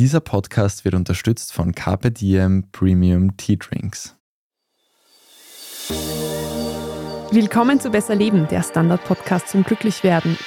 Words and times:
Dieser 0.00 0.20
Podcast 0.20 0.86
wird 0.86 0.94
unterstützt 0.94 1.52
von 1.52 1.74
Carpe 1.74 2.10
Diem 2.10 2.64
Premium 2.72 3.36
Tea 3.36 3.58
Drinks. 3.58 4.16
Willkommen 7.30 7.80
zu 7.80 7.90
Besser 7.90 8.14
Leben, 8.14 8.48
der 8.48 8.62
Standard-Podcast 8.62 9.48
zum 9.48 9.62
Glücklichwerden. 9.62 10.38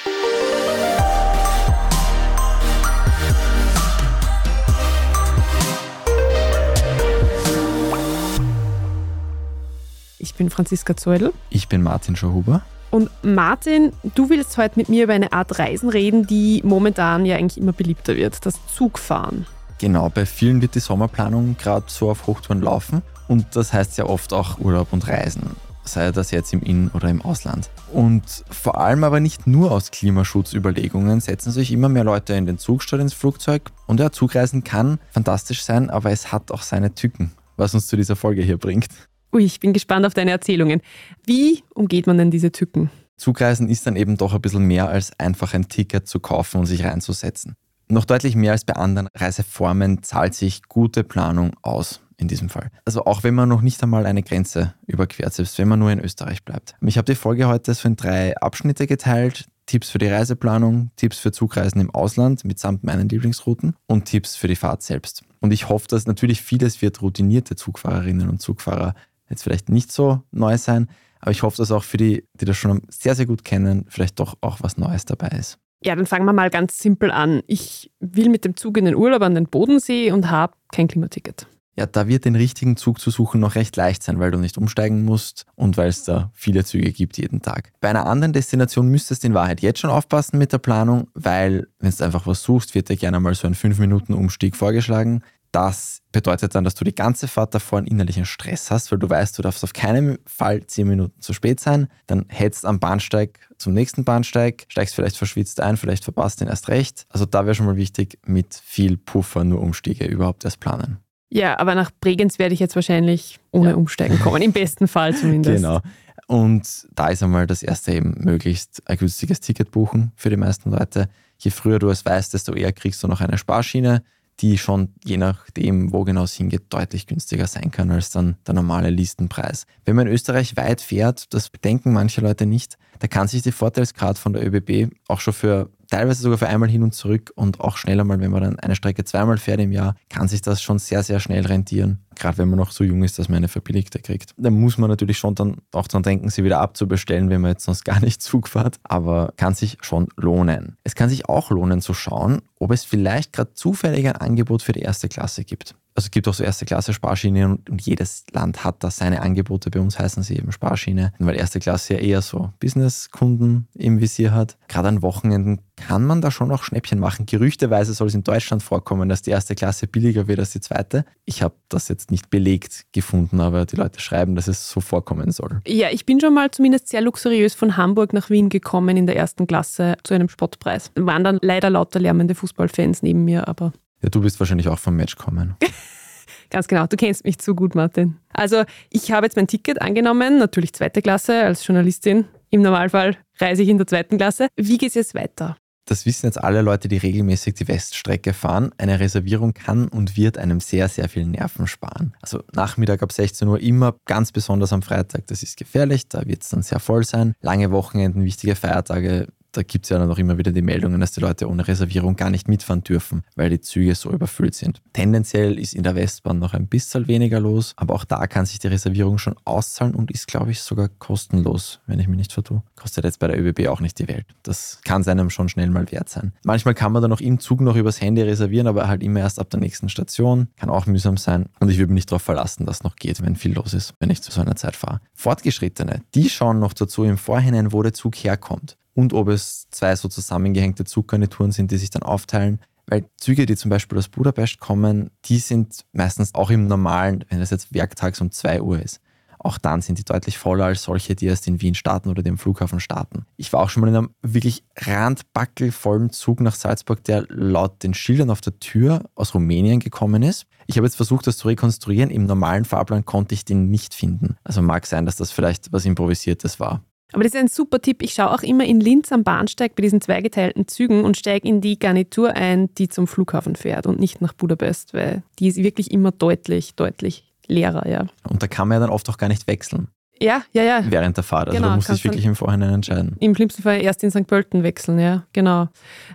Ich 10.18 10.34
bin 10.34 10.50
Franziska 10.50 10.96
Zeudel. 10.96 11.32
Ich 11.50 11.68
bin 11.68 11.80
Martin 11.80 12.16
Schauhuber. 12.16 12.64
Und 12.94 13.10
Martin, 13.24 13.90
du 14.14 14.30
willst 14.30 14.56
heute 14.56 14.78
mit 14.78 14.88
mir 14.88 15.02
über 15.02 15.14
eine 15.14 15.32
Art 15.32 15.58
Reisen 15.58 15.88
reden, 15.88 16.28
die 16.28 16.62
momentan 16.64 17.26
ja 17.26 17.34
eigentlich 17.34 17.58
immer 17.58 17.72
beliebter 17.72 18.14
wird, 18.14 18.46
das 18.46 18.54
Zugfahren. 18.72 19.46
Genau, 19.78 20.10
bei 20.10 20.24
vielen 20.24 20.62
wird 20.62 20.76
die 20.76 20.78
Sommerplanung 20.78 21.56
gerade 21.58 21.86
so 21.88 22.08
auf 22.08 22.28
Hochtouren 22.28 22.62
laufen 22.62 23.02
und 23.26 23.56
das 23.56 23.72
heißt 23.72 23.98
ja 23.98 24.06
oft 24.06 24.32
auch 24.32 24.60
Urlaub 24.60 24.92
und 24.92 25.08
Reisen, 25.08 25.56
sei 25.82 26.12
das 26.12 26.30
jetzt 26.30 26.52
im 26.52 26.62
In- 26.62 26.88
oder 26.90 27.08
im 27.08 27.20
Ausland. 27.20 27.68
Und 27.92 28.44
vor 28.48 28.78
allem 28.78 29.02
aber 29.02 29.18
nicht 29.18 29.48
nur 29.48 29.72
aus 29.72 29.90
Klimaschutzüberlegungen 29.90 31.20
setzen 31.20 31.50
sich 31.50 31.72
immer 31.72 31.88
mehr 31.88 32.04
Leute 32.04 32.34
in 32.34 32.46
den 32.46 32.58
Zug 32.58 32.84
statt 32.84 33.00
ins 33.00 33.12
Flugzeug 33.12 33.72
und 33.88 33.98
ja, 33.98 34.12
Zugreisen 34.12 34.62
kann 34.62 35.00
fantastisch 35.10 35.64
sein, 35.64 35.90
aber 35.90 36.12
es 36.12 36.30
hat 36.30 36.52
auch 36.52 36.62
seine 36.62 36.94
Tücken, 36.94 37.32
was 37.56 37.74
uns 37.74 37.88
zu 37.88 37.96
dieser 37.96 38.14
Folge 38.14 38.42
hier 38.42 38.56
bringt. 38.58 38.86
Ui, 39.34 39.42
ich 39.42 39.58
bin 39.58 39.72
gespannt 39.72 40.06
auf 40.06 40.14
deine 40.14 40.30
Erzählungen. 40.30 40.80
Wie 41.26 41.64
umgeht 41.74 42.06
man 42.06 42.16
denn 42.16 42.30
diese 42.30 42.52
Tücken? 42.52 42.90
Zugreisen 43.16 43.68
ist 43.68 43.84
dann 43.84 43.96
eben 43.96 44.16
doch 44.16 44.32
ein 44.32 44.40
bisschen 44.40 44.62
mehr 44.64 44.88
als 44.88 45.10
einfach 45.18 45.54
ein 45.54 45.68
Ticket 45.68 46.06
zu 46.06 46.20
kaufen 46.20 46.60
und 46.60 46.66
sich 46.66 46.84
reinzusetzen. 46.84 47.56
Noch 47.88 48.04
deutlich 48.04 48.36
mehr 48.36 48.52
als 48.52 48.64
bei 48.64 48.74
anderen 48.74 49.08
Reiseformen 49.12 50.04
zahlt 50.04 50.34
sich 50.34 50.62
gute 50.68 51.02
Planung 51.02 51.50
aus 51.62 52.00
in 52.16 52.28
diesem 52.28 52.48
Fall. 52.48 52.70
Also 52.84 53.06
auch 53.06 53.24
wenn 53.24 53.34
man 53.34 53.48
noch 53.48 53.60
nicht 53.60 53.82
einmal 53.82 54.06
eine 54.06 54.22
Grenze 54.22 54.74
überquert, 54.86 55.34
selbst 55.34 55.58
wenn 55.58 55.66
man 55.66 55.80
nur 55.80 55.90
in 55.90 55.98
Österreich 55.98 56.44
bleibt. 56.44 56.76
Ich 56.80 56.96
habe 56.96 57.06
die 57.06 57.16
Folge 57.16 57.48
heute 57.48 57.74
so 57.74 57.88
in 57.88 57.96
drei 57.96 58.36
Abschnitte 58.36 58.86
geteilt. 58.86 59.46
Tipps 59.66 59.90
für 59.90 59.98
die 59.98 60.08
Reiseplanung, 60.08 60.90
Tipps 60.94 61.18
für 61.18 61.32
Zugreisen 61.32 61.80
im 61.80 61.90
Ausland 61.90 62.44
mitsamt 62.44 62.84
meinen 62.84 63.08
Lieblingsrouten 63.08 63.74
und 63.86 64.04
Tipps 64.04 64.36
für 64.36 64.46
die 64.46 64.56
Fahrt 64.56 64.82
selbst. 64.82 65.22
Und 65.40 65.52
ich 65.52 65.68
hoffe, 65.68 65.88
dass 65.88 66.06
natürlich 66.06 66.42
vieles 66.42 66.82
wird 66.82 67.00
routinierte 67.02 67.56
Zugfahrerinnen 67.56 68.28
und 68.28 68.42
Zugfahrer 68.42 68.94
jetzt 69.28 69.42
vielleicht 69.42 69.68
nicht 69.68 69.92
so 69.92 70.22
neu 70.30 70.56
sein, 70.58 70.88
aber 71.20 71.30
ich 71.30 71.42
hoffe, 71.42 71.56
dass 71.56 71.72
auch 71.72 71.84
für 71.84 71.96
die, 71.96 72.26
die 72.34 72.44
das 72.44 72.56
schon 72.56 72.82
sehr, 72.88 73.14
sehr 73.14 73.26
gut 73.26 73.44
kennen, 73.44 73.86
vielleicht 73.88 74.20
doch 74.20 74.36
auch 74.40 74.58
was 74.60 74.76
Neues 74.76 75.04
dabei 75.04 75.28
ist. 75.28 75.58
Ja, 75.82 75.94
dann 75.94 76.06
fangen 76.06 76.24
wir 76.24 76.32
mal 76.32 76.50
ganz 76.50 76.78
simpel 76.78 77.10
an. 77.10 77.42
Ich 77.46 77.90
will 78.00 78.30
mit 78.30 78.44
dem 78.44 78.56
Zug 78.56 78.78
in 78.78 78.86
den 78.86 78.94
Urlaub 78.94 79.22
an 79.22 79.34
den 79.34 79.46
Bodensee 79.46 80.12
und 80.12 80.30
habe 80.30 80.54
kein 80.72 80.88
Klimaticket. 80.88 81.46
Ja, 81.76 81.86
da 81.86 82.06
wird 82.06 82.24
den 82.24 82.36
richtigen 82.36 82.76
Zug 82.76 83.00
zu 83.00 83.10
suchen 83.10 83.40
noch 83.40 83.56
recht 83.56 83.74
leicht 83.76 84.02
sein, 84.02 84.20
weil 84.20 84.30
du 84.30 84.38
nicht 84.38 84.56
umsteigen 84.56 85.04
musst 85.04 85.44
und 85.56 85.76
weil 85.76 85.88
es 85.88 86.04
da 86.04 86.30
viele 86.32 86.64
Züge 86.64 86.92
gibt 86.92 87.18
jeden 87.18 87.42
Tag. 87.42 87.72
Bei 87.80 87.90
einer 87.90 88.06
anderen 88.06 88.32
Destination 88.32 88.88
müsstest 88.88 89.24
du 89.24 89.28
in 89.28 89.34
Wahrheit 89.34 89.60
jetzt 89.60 89.80
schon 89.80 89.90
aufpassen 89.90 90.38
mit 90.38 90.52
der 90.52 90.58
Planung, 90.58 91.08
weil 91.14 91.66
wenn 91.80 91.90
du 91.90 92.04
einfach 92.04 92.28
was 92.28 92.42
suchst, 92.44 92.76
wird 92.76 92.88
dir 92.88 92.96
gerne 92.96 93.18
mal 93.18 93.34
so 93.34 93.48
ein 93.48 93.54
5-Minuten-Umstieg 93.54 94.54
vorgeschlagen. 94.54 95.22
Das 95.54 96.02
bedeutet 96.10 96.56
dann, 96.56 96.64
dass 96.64 96.74
du 96.74 96.82
die 96.82 96.96
ganze 96.96 97.28
Fahrt 97.28 97.54
davor 97.54 97.78
einen 97.78 97.86
innerlichen 97.86 98.24
Stress 98.24 98.72
hast, 98.72 98.90
weil 98.90 98.98
du 98.98 99.08
weißt, 99.08 99.38
du 99.38 99.42
darfst 99.42 99.62
auf 99.62 99.72
keinen 99.72 100.18
Fall 100.26 100.66
zehn 100.66 100.88
Minuten 100.88 101.20
zu 101.20 101.32
spät 101.32 101.60
sein. 101.60 101.86
Dann 102.08 102.24
hetzt 102.26 102.66
am 102.66 102.80
Bahnsteig 102.80 103.38
zum 103.56 103.72
nächsten 103.72 104.02
Bahnsteig, 104.02 104.66
steigst 104.66 104.96
vielleicht 104.96 105.16
verschwitzt 105.16 105.60
ein, 105.60 105.76
vielleicht 105.76 106.02
verpasst 106.02 106.40
den 106.40 106.48
erst 106.48 106.66
recht. 106.70 107.06
Also 107.08 107.24
da 107.24 107.44
wäre 107.44 107.54
schon 107.54 107.66
mal 107.66 107.76
wichtig, 107.76 108.18
mit 108.26 108.52
viel 108.64 108.96
Puffer 108.96 109.44
nur 109.44 109.60
Umstiege 109.60 110.06
überhaupt 110.06 110.44
erst 110.44 110.58
planen. 110.58 110.98
Ja, 111.30 111.56
aber 111.60 111.76
nach 111.76 111.92
Bregenz 112.00 112.40
werde 112.40 112.54
ich 112.54 112.60
jetzt 112.60 112.74
wahrscheinlich 112.74 113.38
ohne 113.52 113.70
ja. 113.70 113.76
Umsteigen 113.76 114.18
kommen, 114.18 114.42
im 114.42 114.52
besten 114.52 114.88
Fall 114.88 115.14
zumindest. 115.16 115.62
Genau. 115.62 115.80
Und 116.26 116.88
da 116.92 117.08
ist 117.10 117.22
einmal 117.22 117.46
das 117.46 117.62
erste 117.62 117.92
eben 117.92 118.14
möglichst 118.18 118.82
ein 118.88 118.96
günstiges 118.96 119.38
Ticket 119.38 119.70
buchen 119.70 120.10
für 120.16 120.30
die 120.30 120.36
meisten 120.36 120.72
Leute. 120.72 121.08
Je 121.38 121.52
früher 121.52 121.78
du 121.78 121.90
es 121.90 122.04
weißt, 122.04 122.34
desto 122.34 122.54
eher 122.54 122.72
kriegst 122.72 123.04
du 123.04 123.06
noch 123.06 123.20
eine 123.20 123.38
Sparschiene 123.38 124.02
die 124.40 124.58
schon 124.58 124.94
je 125.04 125.16
nachdem, 125.16 125.92
wo 125.92 126.04
genau 126.04 126.24
es 126.24 126.34
hingeht, 126.34 126.64
deutlich 126.70 127.06
günstiger 127.06 127.46
sein 127.46 127.70
kann 127.70 127.90
als 127.90 128.10
dann 128.10 128.36
der 128.46 128.54
normale 128.54 128.90
Listenpreis. 128.90 129.66
Wenn 129.84 129.96
man 129.96 130.06
in 130.06 130.12
Österreich 130.12 130.56
weit 130.56 130.80
fährt, 130.80 131.32
das 131.32 131.50
bedenken 131.50 131.92
manche 131.92 132.20
Leute 132.20 132.46
nicht, 132.46 132.76
da 132.98 133.06
kann 133.06 133.28
sich 133.28 133.42
die 133.42 133.52
Vorteilsgrad 133.52 134.18
von 134.18 134.32
der 134.32 134.46
ÖBB 134.46 134.92
auch 135.08 135.20
schon 135.20 135.34
für 135.34 135.70
teilweise 135.90 136.22
sogar 136.22 136.38
für 136.38 136.48
einmal 136.48 136.68
hin 136.68 136.82
und 136.82 136.94
zurück 136.94 137.32
und 137.36 137.60
auch 137.60 137.76
schneller 137.76 138.04
mal, 138.04 138.20
wenn 138.20 138.30
man 138.30 138.42
dann 138.42 138.58
eine 138.58 138.74
Strecke 138.74 139.04
zweimal 139.04 139.38
fährt 139.38 139.60
im 139.60 139.72
Jahr, 139.72 139.94
kann 140.08 140.28
sich 140.28 140.42
das 140.42 140.62
schon 140.62 140.78
sehr, 140.78 141.02
sehr 141.02 141.20
schnell 141.20 141.46
rentieren. 141.46 142.00
Gerade 142.14 142.38
wenn 142.38 142.48
man 142.48 142.58
noch 142.58 142.72
so 142.72 142.84
jung 142.84 143.02
ist, 143.02 143.18
dass 143.18 143.28
man 143.28 143.38
eine 143.38 143.48
verbilligte 143.48 143.98
kriegt. 144.00 144.32
Da 144.36 144.50
muss 144.50 144.78
man 144.78 144.90
natürlich 144.90 145.18
schon 145.18 145.34
dann 145.34 145.56
auch 145.72 145.88
dran 145.88 146.02
denken, 146.02 146.30
sie 146.30 146.44
wieder 146.44 146.60
abzubestellen, 146.60 147.30
wenn 147.30 147.40
man 147.40 147.52
jetzt 147.52 147.64
sonst 147.64 147.84
gar 147.84 148.00
nicht 148.00 148.22
Zug 148.24 148.48
fährt, 148.48 148.78
aber 148.82 149.32
kann 149.36 149.54
sich 149.54 149.78
schon 149.80 150.08
lohnen. 150.16 150.76
Es 150.84 150.94
kann 150.94 151.08
sich 151.08 151.28
auch 151.28 151.50
lohnen 151.50 151.80
zu 151.80 151.94
schauen, 151.94 152.42
ob 152.58 152.70
es 152.70 152.84
vielleicht 152.84 153.32
gerade 153.32 153.54
zufällig 153.54 154.06
ein 154.06 154.16
Angebot 154.16 154.62
für 154.62 154.72
die 154.72 154.80
erste 154.80 155.08
Klasse 155.08 155.44
gibt 155.44 155.74
also 155.96 156.06
es 156.06 156.10
gibt 156.10 156.26
auch 156.26 156.34
so 156.34 156.42
erste 156.42 156.64
Klasse 156.64 156.92
Sparschiene 156.92 157.46
und, 157.46 157.70
und, 157.70 157.80
jedes 157.82 158.24
Land 158.32 158.64
hat 158.64 158.82
da 158.82 158.90
seine 158.90 159.22
Angebote. 159.22 159.70
Bei 159.70 159.78
uns 159.78 159.98
heißen 159.98 160.24
sie 160.24 160.36
eben 160.36 160.50
Sparschiene, 160.50 161.12
weil 161.20 161.36
erste 161.36 161.60
Klasse 161.60 161.94
ja 161.94 162.00
eher 162.00 162.22
so 162.22 162.52
Businesskunden 162.58 163.68
im 163.74 164.00
Visier 164.00 164.32
hat. 164.32 164.58
Gerade 164.66 164.88
an 164.88 165.02
Wochenenden 165.02 165.60
kann 165.76 166.04
man 166.04 166.20
da 166.20 166.30
schon 166.30 166.50
auch 166.50 166.64
Schnäppchen 166.64 166.98
machen. 166.98 167.26
Gerüchteweise 167.26 167.94
soll 167.94 168.08
es 168.08 168.14
in 168.14 168.24
Deutschland 168.24 168.62
vorkommen, 168.62 169.08
dass 169.08 169.22
die 169.22 169.30
erste 169.30 169.54
Klasse 169.54 169.86
billiger 169.86 170.26
wird 170.26 170.40
als 170.40 170.50
die 170.50 170.60
zweite. 170.60 171.04
Ich 171.24 171.42
habe 171.42 171.54
das 171.68 171.88
jetzt 171.88 172.03
nicht 172.10 172.30
belegt 172.30 172.86
gefunden, 172.92 173.40
aber 173.40 173.66
die 173.66 173.76
Leute 173.76 174.00
schreiben, 174.00 174.34
dass 174.34 174.48
es 174.48 174.70
so 174.70 174.80
vorkommen 174.80 175.30
soll. 175.30 175.60
Ja, 175.66 175.88
ich 175.90 176.06
bin 176.06 176.20
schon 176.20 176.34
mal 176.34 176.50
zumindest 176.50 176.88
sehr 176.88 177.00
luxuriös 177.00 177.54
von 177.54 177.76
Hamburg 177.76 178.12
nach 178.12 178.30
Wien 178.30 178.48
gekommen 178.48 178.96
in 178.96 179.06
der 179.06 179.16
ersten 179.16 179.46
Klasse 179.46 179.96
zu 180.02 180.14
einem 180.14 180.28
Spottpreis. 180.28 180.90
Waren 180.94 181.24
dann 181.24 181.38
leider 181.42 181.70
lauter 181.70 182.00
lärmende 182.00 182.34
Fußballfans 182.34 183.02
neben 183.02 183.24
mir, 183.24 183.48
aber 183.48 183.72
ja, 184.04 184.10
du 184.10 184.20
bist 184.20 184.38
wahrscheinlich 184.38 184.68
auch 184.68 184.78
vom 184.78 184.96
Match 184.96 185.16
kommen. 185.16 185.56
Ganz 186.50 186.68
genau, 186.68 186.86
du 186.86 186.96
kennst 186.96 187.24
mich 187.24 187.38
zu 187.38 187.54
gut, 187.54 187.74
Martin. 187.74 188.18
Also, 188.32 188.64
ich 188.90 189.10
habe 189.10 189.26
jetzt 189.26 189.36
mein 189.36 189.46
Ticket 189.46 189.80
angenommen, 189.80 190.38
natürlich 190.38 190.74
zweite 190.74 191.00
Klasse 191.00 191.42
als 191.42 191.66
Journalistin. 191.66 192.26
Im 192.50 192.60
Normalfall 192.60 193.16
reise 193.40 193.62
ich 193.62 193.68
in 193.70 193.78
der 193.78 193.86
zweiten 193.86 194.18
Klasse. 194.18 194.48
Wie 194.56 194.76
geht 194.76 194.90
es 194.90 194.94
jetzt 194.94 195.14
weiter? 195.14 195.56
Das 195.86 196.06
wissen 196.06 196.26
jetzt 196.26 196.42
alle 196.42 196.62
Leute, 196.62 196.88
die 196.88 196.96
regelmäßig 196.96 197.54
die 197.54 197.68
Weststrecke 197.68 198.32
fahren. 198.32 198.70
Eine 198.78 199.00
Reservierung 199.00 199.52
kann 199.52 199.88
und 199.88 200.16
wird 200.16 200.38
einem 200.38 200.60
sehr, 200.60 200.88
sehr 200.88 201.08
viel 201.08 201.26
Nerven 201.26 201.66
sparen. 201.66 202.14
Also 202.22 202.42
Nachmittag 202.52 203.02
ab 203.02 203.12
16 203.12 203.46
Uhr 203.48 203.60
immer, 203.60 203.94
ganz 204.06 204.32
besonders 204.32 204.72
am 204.72 204.82
Freitag, 204.82 205.26
das 205.26 205.42
ist 205.42 205.56
gefährlich, 205.56 206.08
da 206.08 206.26
wird 206.26 206.42
es 206.42 206.48
dann 206.48 206.62
sehr 206.62 206.80
voll 206.80 207.04
sein. 207.04 207.34
Lange 207.40 207.70
Wochenenden, 207.70 208.24
wichtige 208.24 208.56
Feiertage 208.56 209.28
da 209.56 209.62
gibt 209.62 209.86
es 209.86 209.90
ja 209.90 209.98
dann 209.98 210.10
auch 210.10 210.18
immer 210.18 210.38
wieder 210.38 210.52
die 210.52 210.62
Meldungen, 210.62 211.00
dass 211.00 211.12
die 211.12 211.20
Leute 211.20 211.48
ohne 211.48 211.66
Reservierung 211.66 212.16
gar 212.16 212.30
nicht 212.30 212.48
mitfahren 212.48 212.82
dürfen, 212.82 213.22
weil 213.36 213.50
die 213.50 213.60
Züge 213.60 213.94
so 213.94 214.10
überfüllt 214.10 214.54
sind. 214.54 214.82
Tendenziell 214.92 215.58
ist 215.58 215.74
in 215.74 215.82
der 215.82 215.94
Westbahn 215.94 216.38
noch 216.38 216.54
ein 216.54 216.66
bisschen 216.66 217.08
weniger 217.08 217.40
los, 217.40 217.72
aber 217.76 217.94
auch 217.94 218.04
da 218.04 218.26
kann 218.26 218.46
sich 218.46 218.58
die 218.58 218.68
Reservierung 218.68 219.18
schon 219.18 219.36
auszahlen 219.44 219.94
und 219.94 220.10
ist, 220.10 220.26
glaube 220.26 220.50
ich, 220.50 220.60
sogar 220.62 220.88
kostenlos, 220.88 221.80
wenn 221.86 222.00
ich 222.00 222.08
mich 222.08 222.18
nicht 222.18 222.32
vertue. 222.32 222.62
Kostet 222.76 223.04
jetzt 223.04 223.18
bei 223.18 223.28
der 223.28 223.40
ÖBB 223.40 223.68
auch 223.68 223.80
nicht 223.80 223.98
die 223.98 224.08
Welt. 224.08 224.26
Das 224.42 224.80
kann 224.84 225.02
seinem 225.02 225.30
schon 225.30 225.48
schnell 225.48 225.70
mal 225.70 225.90
wert 225.90 226.08
sein. 226.08 226.32
Manchmal 226.44 226.74
kann 226.74 226.92
man 226.92 227.02
dann 227.02 227.12
auch 227.12 227.20
im 227.20 227.38
Zug 227.38 227.60
noch 227.60 227.76
übers 227.76 228.00
Handy 228.00 228.22
reservieren, 228.22 228.66
aber 228.66 228.88
halt 228.88 229.02
immer 229.02 229.20
erst 229.20 229.38
ab 229.38 229.50
der 229.50 229.60
nächsten 229.60 229.88
Station. 229.88 230.48
Kann 230.56 230.70
auch 230.70 230.86
mühsam 230.86 231.16
sein. 231.16 231.46
Und 231.60 231.70
ich 231.70 231.78
würde 231.78 231.92
mich 231.92 232.04
nicht 232.04 232.10
darauf 232.10 232.22
verlassen, 232.22 232.66
dass 232.66 232.82
noch 232.82 232.96
geht, 232.96 233.22
wenn 233.22 233.36
viel 233.36 233.54
los 233.54 233.74
ist, 233.74 233.94
wenn 234.00 234.10
ich 234.10 234.22
zu 234.22 234.32
so 234.32 234.40
einer 234.40 234.56
Zeit 234.56 234.76
fahre. 234.76 235.00
Fortgeschrittene, 235.14 236.02
die 236.14 236.28
schauen 236.28 236.58
noch 236.58 236.72
dazu 236.72 237.04
im 237.04 237.18
Vorhinein, 237.18 237.72
wo 237.72 237.82
der 237.82 237.92
Zug 237.92 238.16
herkommt 238.16 238.76
und 238.94 239.12
ob 239.12 239.28
es 239.28 239.68
zwei 239.70 239.94
so 239.96 240.08
zusammengehängte 240.08 240.84
Zuggarnituren 240.84 241.52
sind, 241.52 241.70
die 241.70 241.76
sich 241.76 241.90
dann 241.90 242.02
aufteilen. 242.02 242.60
Weil 242.86 243.06
Züge, 243.16 243.46
die 243.46 243.56
zum 243.56 243.70
Beispiel 243.70 243.98
aus 243.98 244.08
Budapest 244.08 244.60
kommen, 244.60 245.10
die 245.24 245.38
sind 245.38 245.84
meistens 245.92 246.34
auch 246.34 246.50
im 246.50 246.66
normalen, 246.66 247.24
wenn 247.28 247.40
es 247.40 247.50
jetzt 247.50 247.72
werktags 247.72 248.20
um 248.20 248.30
2 248.30 248.62
Uhr 248.62 248.80
ist. 248.80 249.00
Auch 249.38 249.58
dann 249.58 249.82
sind 249.82 249.98
die 249.98 250.04
deutlich 250.04 250.38
voller 250.38 250.64
als 250.64 250.84
solche, 250.84 251.14
die 251.14 251.26
erst 251.26 251.46
in 251.46 251.60
Wien 251.60 251.74
starten 251.74 252.08
oder 252.08 252.22
dem 252.22 252.38
Flughafen 252.38 252.80
starten. 252.80 253.26
Ich 253.36 253.52
war 253.52 253.60
auch 253.60 253.68
schon 253.68 253.82
mal 253.82 253.88
in 253.88 253.96
einem 253.96 254.14
wirklich 254.22 254.64
randbackelvollen 254.76 256.10
Zug 256.10 256.40
nach 256.40 256.54
Salzburg, 256.54 257.04
der 257.04 257.26
laut 257.28 257.82
den 257.82 257.92
Schildern 257.92 258.30
auf 258.30 258.40
der 258.40 258.58
Tür 258.58 259.02
aus 259.14 259.34
Rumänien 259.34 259.80
gekommen 259.80 260.22
ist. 260.22 260.46
Ich 260.66 260.78
habe 260.78 260.86
jetzt 260.86 260.96
versucht, 260.96 261.26
das 261.26 261.36
zu 261.36 261.48
rekonstruieren. 261.48 262.10
Im 262.10 262.24
normalen 262.24 262.64
Fahrplan 262.64 263.04
konnte 263.04 263.34
ich 263.34 263.44
den 263.44 263.68
nicht 263.68 263.92
finden. 263.92 264.36
Also 264.44 264.62
mag 264.62 264.86
sein, 264.86 265.04
dass 265.04 265.16
das 265.16 265.30
vielleicht 265.30 265.72
was 265.72 265.84
Improvisiertes 265.84 266.58
war. 266.58 266.82
Aber 267.12 267.22
das 267.22 267.34
ist 267.34 267.40
ein 267.40 267.48
super 267.48 267.80
Tipp. 267.80 268.02
Ich 268.02 268.14
schaue 268.14 268.32
auch 268.32 268.42
immer 268.42 268.64
in 268.64 268.80
Linz 268.80 269.12
am 269.12 269.22
Bahnsteig 269.22 269.76
bei 269.76 269.82
diesen 269.82 270.00
zweigeteilten 270.00 270.66
Zügen 270.66 271.04
und 271.04 271.16
steige 271.16 271.46
in 271.46 271.60
die 271.60 271.78
Garnitur 271.78 272.34
ein, 272.34 272.74
die 272.74 272.88
zum 272.88 273.06
Flughafen 273.06 273.54
fährt 273.56 273.86
und 273.86 274.00
nicht 274.00 274.20
nach 274.20 274.32
Budapest, 274.32 274.94
weil 274.94 275.22
die 275.38 275.46
ist 275.48 275.56
wirklich 275.58 275.90
immer 275.92 276.10
deutlich, 276.10 276.74
deutlich 276.74 277.24
leerer, 277.46 277.86
ja. 277.88 278.06
Und 278.28 278.42
da 278.42 278.48
kann 278.48 278.68
man 278.68 278.76
ja 278.76 278.80
dann 278.80 278.90
oft 278.90 279.08
auch 279.10 279.18
gar 279.18 279.28
nicht 279.28 279.46
wechseln. 279.46 279.88
Ja, 280.20 280.42
ja, 280.52 280.62
ja. 280.62 280.84
während 280.88 281.16
der 281.16 281.24
Fahrt. 281.24 281.48
Also 281.48 281.60
Genau, 281.60 281.74
dich 281.76 281.84
kannst 281.84 282.04
dann- 282.04 282.10
wirklich 282.12 282.24
im 282.24 282.36
Vorhinein 282.36 282.72
entscheiden. 282.74 283.16
Im 283.20 283.34
schlimmsten 283.34 283.62
Fall 283.62 283.82
erst 283.82 284.02
in 284.04 284.10
St. 284.10 284.26
Pölten 284.26 284.62
wechseln, 284.62 284.98
ja, 284.98 285.24
genau. 285.32 285.68